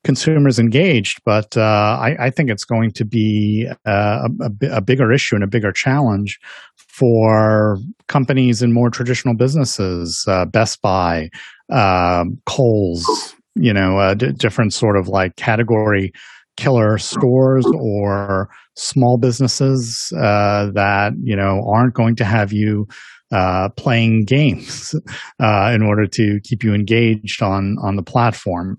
consumers 0.02 0.58
engaged. 0.58 1.20
But 1.24 1.56
uh, 1.56 1.98
I, 2.00 2.16
I, 2.18 2.30
think 2.30 2.50
it's 2.50 2.64
going 2.64 2.92
to 2.92 3.04
be 3.04 3.68
uh, 3.86 4.28
a, 4.40 4.44
a, 4.44 4.76
a, 4.76 4.80
bigger 4.80 5.12
issue 5.12 5.34
and 5.34 5.44
a 5.44 5.48
bigger 5.48 5.72
challenge 5.72 6.38
for 6.76 7.78
companies 8.06 8.62
in 8.62 8.72
more 8.72 8.90
traditional 8.90 9.34
businesses, 9.36 10.24
uh, 10.26 10.46
Best 10.46 10.80
Buy, 10.82 11.28
um, 11.70 12.40
Kohl's, 12.46 13.34
you 13.58 13.72
know, 13.72 13.98
uh, 13.98 14.14
d- 14.14 14.32
different 14.32 14.72
sort 14.72 14.96
of 14.96 15.08
like 15.08 15.36
category 15.36 16.12
killer 16.56 16.98
stores 16.98 17.64
or 17.80 18.48
small 18.76 19.16
businesses 19.16 20.12
uh, 20.16 20.70
that 20.72 21.12
you 21.22 21.36
know 21.36 21.62
aren't 21.72 21.94
going 21.94 22.16
to 22.16 22.24
have 22.24 22.52
you 22.52 22.86
uh, 23.30 23.68
playing 23.76 24.24
games 24.24 24.94
uh, 25.42 25.70
in 25.74 25.82
order 25.82 26.06
to 26.06 26.40
keep 26.44 26.62
you 26.62 26.74
engaged 26.74 27.42
on 27.42 27.76
on 27.82 27.96
the 27.96 28.02
platform. 28.02 28.78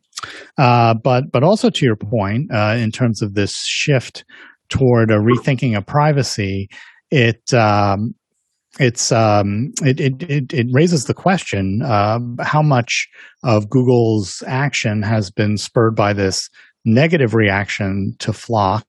Uh, 0.57 0.93
but 0.93 1.25
but 1.31 1.43
also 1.43 1.69
to 1.69 1.85
your 1.85 1.95
point, 1.95 2.51
uh, 2.53 2.75
in 2.77 2.91
terms 2.91 3.21
of 3.21 3.33
this 3.33 3.55
shift 3.65 4.25
toward 4.69 5.09
a 5.09 5.17
rethinking 5.17 5.77
of 5.77 5.85
privacy, 5.85 6.67
it 7.11 7.53
um, 7.53 8.13
it's 8.77 9.11
um, 9.11 9.71
it, 9.81 9.99
it, 9.99 10.53
it 10.53 10.67
raises 10.71 11.05
the 11.05 11.13
question: 11.13 11.81
uh, 11.83 12.19
how 12.41 12.61
much 12.61 13.07
of 13.43 13.69
Google's 13.69 14.43
action 14.45 15.01
has 15.01 15.31
been 15.31 15.57
spurred 15.57 15.95
by 15.95 16.13
this 16.13 16.49
negative 16.85 17.33
reaction 17.33 18.15
to 18.19 18.31
FLoC, 18.31 18.83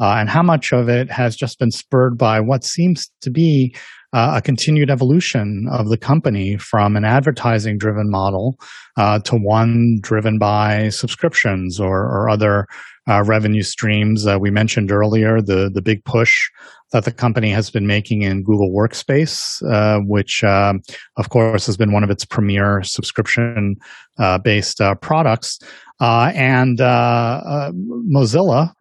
uh, 0.00 0.14
and 0.18 0.28
how 0.28 0.42
much 0.42 0.72
of 0.72 0.88
it 0.88 1.10
has 1.10 1.34
just 1.34 1.58
been 1.58 1.70
spurred 1.70 2.16
by 2.16 2.40
what 2.40 2.64
seems 2.64 3.10
to 3.20 3.30
be 3.30 3.74
uh, 4.16 4.32
a 4.36 4.40
continued 4.40 4.88
evolution 4.88 5.68
of 5.70 5.90
the 5.90 5.98
company 5.98 6.56
from 6.56 6.96
an 6.96 7.04
advertising 7.04 7.76
driven 7.76 8.08
model 8.10 8.58
uh, 8.96 9.18
to 9.18 9.36
one 9.36 9.98
driven 10.00 10.38
by 10.38 10.88
subscriptions 10.88 11.78
or, 11.78 12.04
or 12.04 12.30
other 12.30 12.66
uh, 13.10 13.22
revenue 13.24 13.62
streams. 13.62 14.26
Uh, 14.26 14.38
we 14.40 14.50
mentioned 14.50 14.90
earlier 14.90 15.42
the, 15.42 15.70
the 15.72 15.82
big 15.82 16.02
push 16.04 16.48
that 16.92 17.04
the 17.04 17.12
company 17.12 17.50
has 17.50 17.68
been 17.68 17.86
making 17.86 18.22
in 18.22 18.42
Google 18.42 18.70
Workspace, 18.70 19.62
uh, 19.70 20.00
which, 20.06 20.42
um, 20.42 20.80
of 21.18 21.28
course, 21.28 21.66
has 21.66 21.76
been 21.76 21.92
one 21.92 22.02
of 22.02 22.08
its 22.08 22.24
premier 22.24 22.82
subscription 22.84 23.76
uh, 24.18 24.38
based 24.38 24.80
products. 25.02 25.58
and 26.00 26.78
Mozilla, 26.78 28.72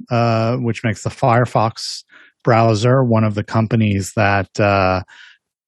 which 0.64 0.82
makes 0.86 1.04
the 1.04 1.10
Firefox 1.10 2.06
browser, 2.46 3.04
one 3.04 3.26
of 3.26 3.34
the 3.34 3.44
companies 3.44 4.14
that 4.16 4.58
uh, 4.60 5.02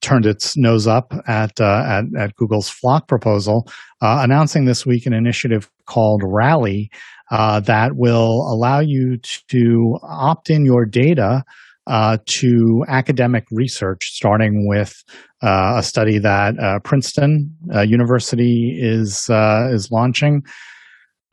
turned 0.01 0.25
its 0.25 0.55
nose 0.55 0.87
up 0.87 1.11
at, 1.27 1.59
uh, 1.59 1.83
at, 1.85 2.05
at 2.17 2.35
Google's 2.35 2.69
FLoC 2.69 3.07
proposal, 3.07 3.67
uh, 4.01 4.19
announcing 4.21 4.65
this 4.65 4.85
week 4.85 5.05
an 5.07 5.13
initiative 5.13 5.69
called 5.87 6.21
Rally 6.23 6.89
uh, 7.31 7.59
that 7.61 7.95
will 7.95 8.47
allow 8.49 8.79
you 8.79 9.17
to 9.49 9.97
opt 10.03 10.49
in 10.49 10.63
your 10.63 10.85
data. 10.85 11.43
Uh, 11.89 12.17
to 12.25 12.83
academic 12.89 13.45
research, 13.49 14.11
starting 14.11 14.67
with 14.67 15.05
uh, 15.41 15.75
a 15.77 15.81
study 15.81 16.19
that 16.19 16.53
Princeton 16.83 17.55
University 17.85 18.77
is 18.77 19.29
is 19.29 19.89
launching, 19.89 20.41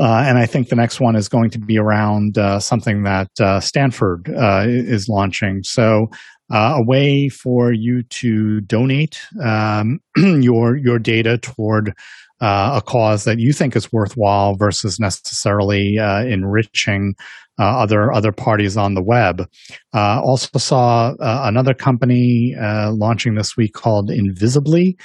uh, 0.00 0.24
and 0.26 0.38
I 0.38 0.46
think 0.46 0.68
the 0.68 0.76
next 0.76 1.00
one 1.00 1.14
is 1.14 1.28
going 1.28 1.50
to 1.50 1.58
be 1.58 1.78
around 1.78 2.36
uh, 2.36 2.58
something 2.58 3.04
that 3.04 3.30
uh, 3.40 3.60
Stanford 3.60 4.28
uh, 4.28 4.64
is 4.66 5.08
launching. 5.08 5.62
So, 5.62 6.08
uh, 6.52 6.74
a 6.76 6.84
way 6.84 7.28
for 7.28 7.72
you 7.72 8.02
to 8.02 8.60
donate 8.62 9.18
um, 9.42 10.00
your 10.16 10.76
your 10.76 10.98
data 10.98 11.38
toward 11.38 11.94
uh, 12.40 12.80
a 12.80 12.82
cause 12.82 13.24
that 13.24 13.38
you 13.38 13.52
think 13.52 13.74
is 13.76 13.92
worthwhile 13.92 14.54
versus 14.54 14.98
necessarily 14.98 15.96
enriching 15.96 17.14
other 17.58 18.12
other 18.12 18.32
parties 18.32 18.76
on 18.76 18.94
the 18.94 19.02
web. 19.02 19.48
also 19.94 20.58
saw 20.58 21.14
another 21.20 21.72
company 21.72 22.54
launching 22.58 23.36
this 23.36 23.56
week 23.56 23.72
called 23.72 24.10
Invisibly, 24.10 24.98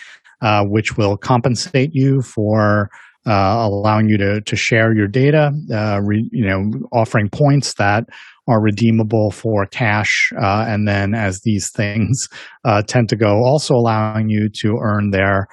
which 0.63 0.97
will 0.97 1.15
compensate 1.15 1.91
you 1.93 2.21
for 2.21 2.89
uh, 3.30 3.68
allowing 3.70 4.10
you 4.10 4.18
to 4.18 4.42
to 4.42 4.56
share 4.56 4.96
your 4.96 5.08
data, 5.08 5.52
uh, 5.72 6.00
re, 6.04 6.28
you 6.32 6.46
know, 6.46 6.72
offering 6.92 7.30
points 7.30 7.76
that 7.76 8.06
are 8.48 8.60
redeemable 8.60 9.30
for 9.30 9.68
cash, 9.68 10.32
uh, 10.42 10.65
and 10.68 10.88
then 10.88 11.13
as 11.13 11.42
these 11.42 11.70
things 11.70 12.28
uh, 12.65 12.82
tend 12.82 13.08
to 13.10 13.15
go, 13.15 13.44
also 13.46 13.76
allowing 13.76 14.30
you 14.30 14.50
to 14.50 14.78
earn 14.82 15.12
their 15.12 15.48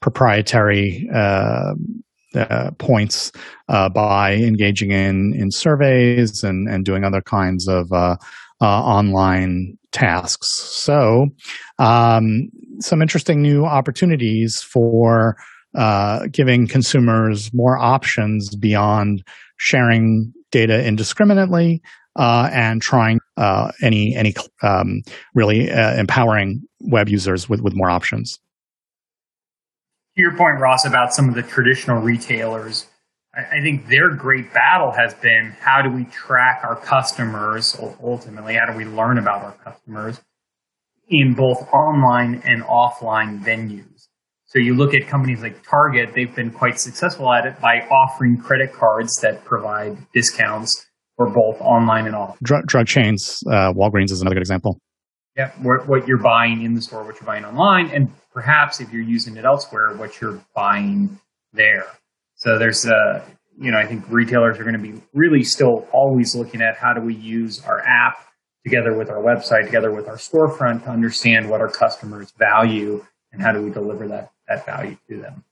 proprietary. 0.00 1.08
Uh, 1.14 1.74
uh, 2.36 2.72
points 2.80 3.30
by 3.68 4.34
engaging 4.34 4.90
in 4.90 5.32
in 5.36 5.52
surveys 5.52 6.42
and 6.42 6.68
and 6.68 6.84
doing 6.84 7.04
other 7.04 7.22
kinds 7.22 7.68
of 7.68 7.86
online 8.60 9.78
tasks. 9.92 10.48
So, 10.72 11.26
um, 11.78 12.48
some 12.80 13.00
interesting 13.02 13.40
new 13.40 13.64
opportunities 13.64 14.60
for 14.60 15.36
uh, 15.74 16.26
giving 16.30 16.66
consumers 16.66 17.52
more 17.52 17.76
options 17.78 18.54
beyond 18.54 19.22
sharing 19.56 20.32
data 20.50 20.84
indiscriminately 20.86 21.82
uh, 22.16 22.48
and 22.52 22.80
trying 22.80 23.20
uh, 23.36 23.72
any 23.82 24.14
any 24.14 24.34
um, 24.62 25.02
really 25.34 25.70
uh, 25.70 25.94
empowering 25.94 26.62
web 26.80 27.08
users 27.08 27.48
with 27.48 27.60
with 27.60 27.74
more 27.74 27.90
options. 27.90 28.38
To 30.16 30.22
your 30.22 30.36
point, 30.36 30.60
Ross, 30.60 30.84
about 30.84 31.12
some 31.12 31.28
of 31.28 31.34
the 31.34 31.42
traditional 31.42 32.00
retailers, 32.00 32.86
I, 33.34 33.58
I 33.58 33.60
think 33.62 33.88
their 33.88 34.10
great 34.10 34.52
battle 34.54 34.92
has 34.92 35.12
been 35.14 35.56
how 35.58 35.82
do 35.82 35.90
we 35.90 36.04
track 36.04 36.60
our 36.62 36.76
customers 36.76 37.76
ultimately? 38.02 38.54
How 38.54 38.66
do 38.66 38.76
we 38.76 38.84
learn 38.84 39.18
about 39.18 39.42
our 39.42 39.52
customers 39.64 40.20
in 41.08 41.34
both 41.34 41.68
online 41.72 42.42
and 42.44 42.62
offline 42.62 43.42
venues? 43.42 43.93
So 44.54 44.60
you 44.60 44.74
look 44.74 44.94
at 44.94 45.08
companies 45.08 45.42
like 45.42 45.66
Target, 45.68 46.10
they've 46.14 46.32
been 46.32 46.52
quite 46.52 46.78
successful 46.78 47.32
at 47.32 47.44
it 47.44 47.60
by 47.60 47.80
offering 47.90 48.36
credit 48.36 48.72
cards 48.72 49.16
that 49.16 49.44
provide 49.44 49.96
discounts 50.12 50.86
for 51.16 51.28
both 51.28 51.60
online 51.60 52.06
and 52.06 52.14
off. 52.14 52.38
Drug, 52.40 52.64
drug 52.64 52.86
chains, 52.86 53.42
uh, 53.48 53.72
Walgreens 53.72 54.12
is 54.12 54.20
another 54.20 54.34
good 54.34 54.42
example. 54.42 54.78
Yeah, 55.36 55.50
what 55.60 56.06
you're 56.06 56.22
buying 56.22 56.62
in 56.62 56.74
the 56.74 56.80
store, 56.80 57.02
what 57.02 57.16
you're 57.16 57.26
buying 57.26 57.44
online, 57.44 57.90
and 57.90 58.08
perhaps 58.32 58.80
if 58.80 58.92
you're 58.92 59.02
using 59.02 59.36
it 59.36 59.44
elsewhere, 59.44 59.92
what 59.96 60.20
you're 60.20 60.40
buying 60.54 61.18
there. 61.52 61.86
So 62.36 62.56
there's 62.56 62.86
a, 62.86 63.24
you 63.58 63.72
know, 63.72 63.78
I 63.78 63.86
think 63.86 64.04
retailers 64.08 64.60
are 64.60 64.62
going 64.62 64.80
to 64.80 64.92
be 64.92 65.02
really 65.12 65.42
still 65.42 65.88
always 65.92 66.36
looking 66.36 66.62
at 66.62 66.76
how 66.76 66.92
do 66.92 67.00
we 67.00 67.16
use 67.16 67.60
our 67.64 67.80
app 67.80 68.18
together 68.64 68.96
with 68.96 69.10
our 69.10 69.20
website, 69.20 69.66
together 69.66 69.90
with 69.90 70.06
our 70.06 70.16
storefront 70.16 70.84
to 70.84 70.90
understand 70.90 71.50
what 71.50 71.60
our 71.60 71.70
customers 71.70 72.32
value 72.38 73.04
and 73.32 73.42
how 73.42 73.50
do 73.50 73.60
we 73.60 73.70
deliver 73.70 74.06
that 74.06 74.30
that 74.48 74.66
value 74.66 74.96
to 75.08 75.18
them. 75.18 75.44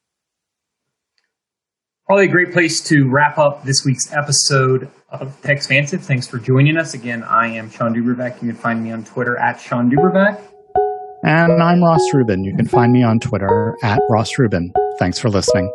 Probably 2.07 2.26
a 2.26 2.28
great 2.28 2.52
place 2.52 2.81
to 2.88 3.09
wrap 3.09 3.38
up 3.38 3.64
this 3.64 3.85
week's 3.85 4.12
episode 4.12 4.90
of 5.09 5.40
Techspressive. 5.42 6.00
Thanks 6.00 6.26
for 6.26 6.38
joining 6.38 6.76
us. 6.76 6.94
Again, 6.94 7.22
I 7.22 7.48
am 7.48 7.70
Sean 7.70 7.94
Dubravac. 7.94 8.42
You 8.42 8.48
can 8.48 8.57
find 8.57 8.83
me 8.83 8.90
on 8.90 9.05
Twitter 9.05 9.37
at 9.38 9.61
Sean 9.61 9.90
Dubravac. 9.90 10.40
And 11.24 11.62
I'm 11.62 11.83
Ross 11.83 12.02
Rubin. 12.12 12.44
You 12.44 12.57
can 12.57 12.66
find 12.66 12.92
me 12.92 13.05
on 13.05 13.20
Twitter 13.20 13.76
at 13.85 14.00
Ross 14.11 14.37
Rubin. 14.38 14.72
Thanks 14.98 15.18
for 15.18 15.31
listening. 15.31 15.70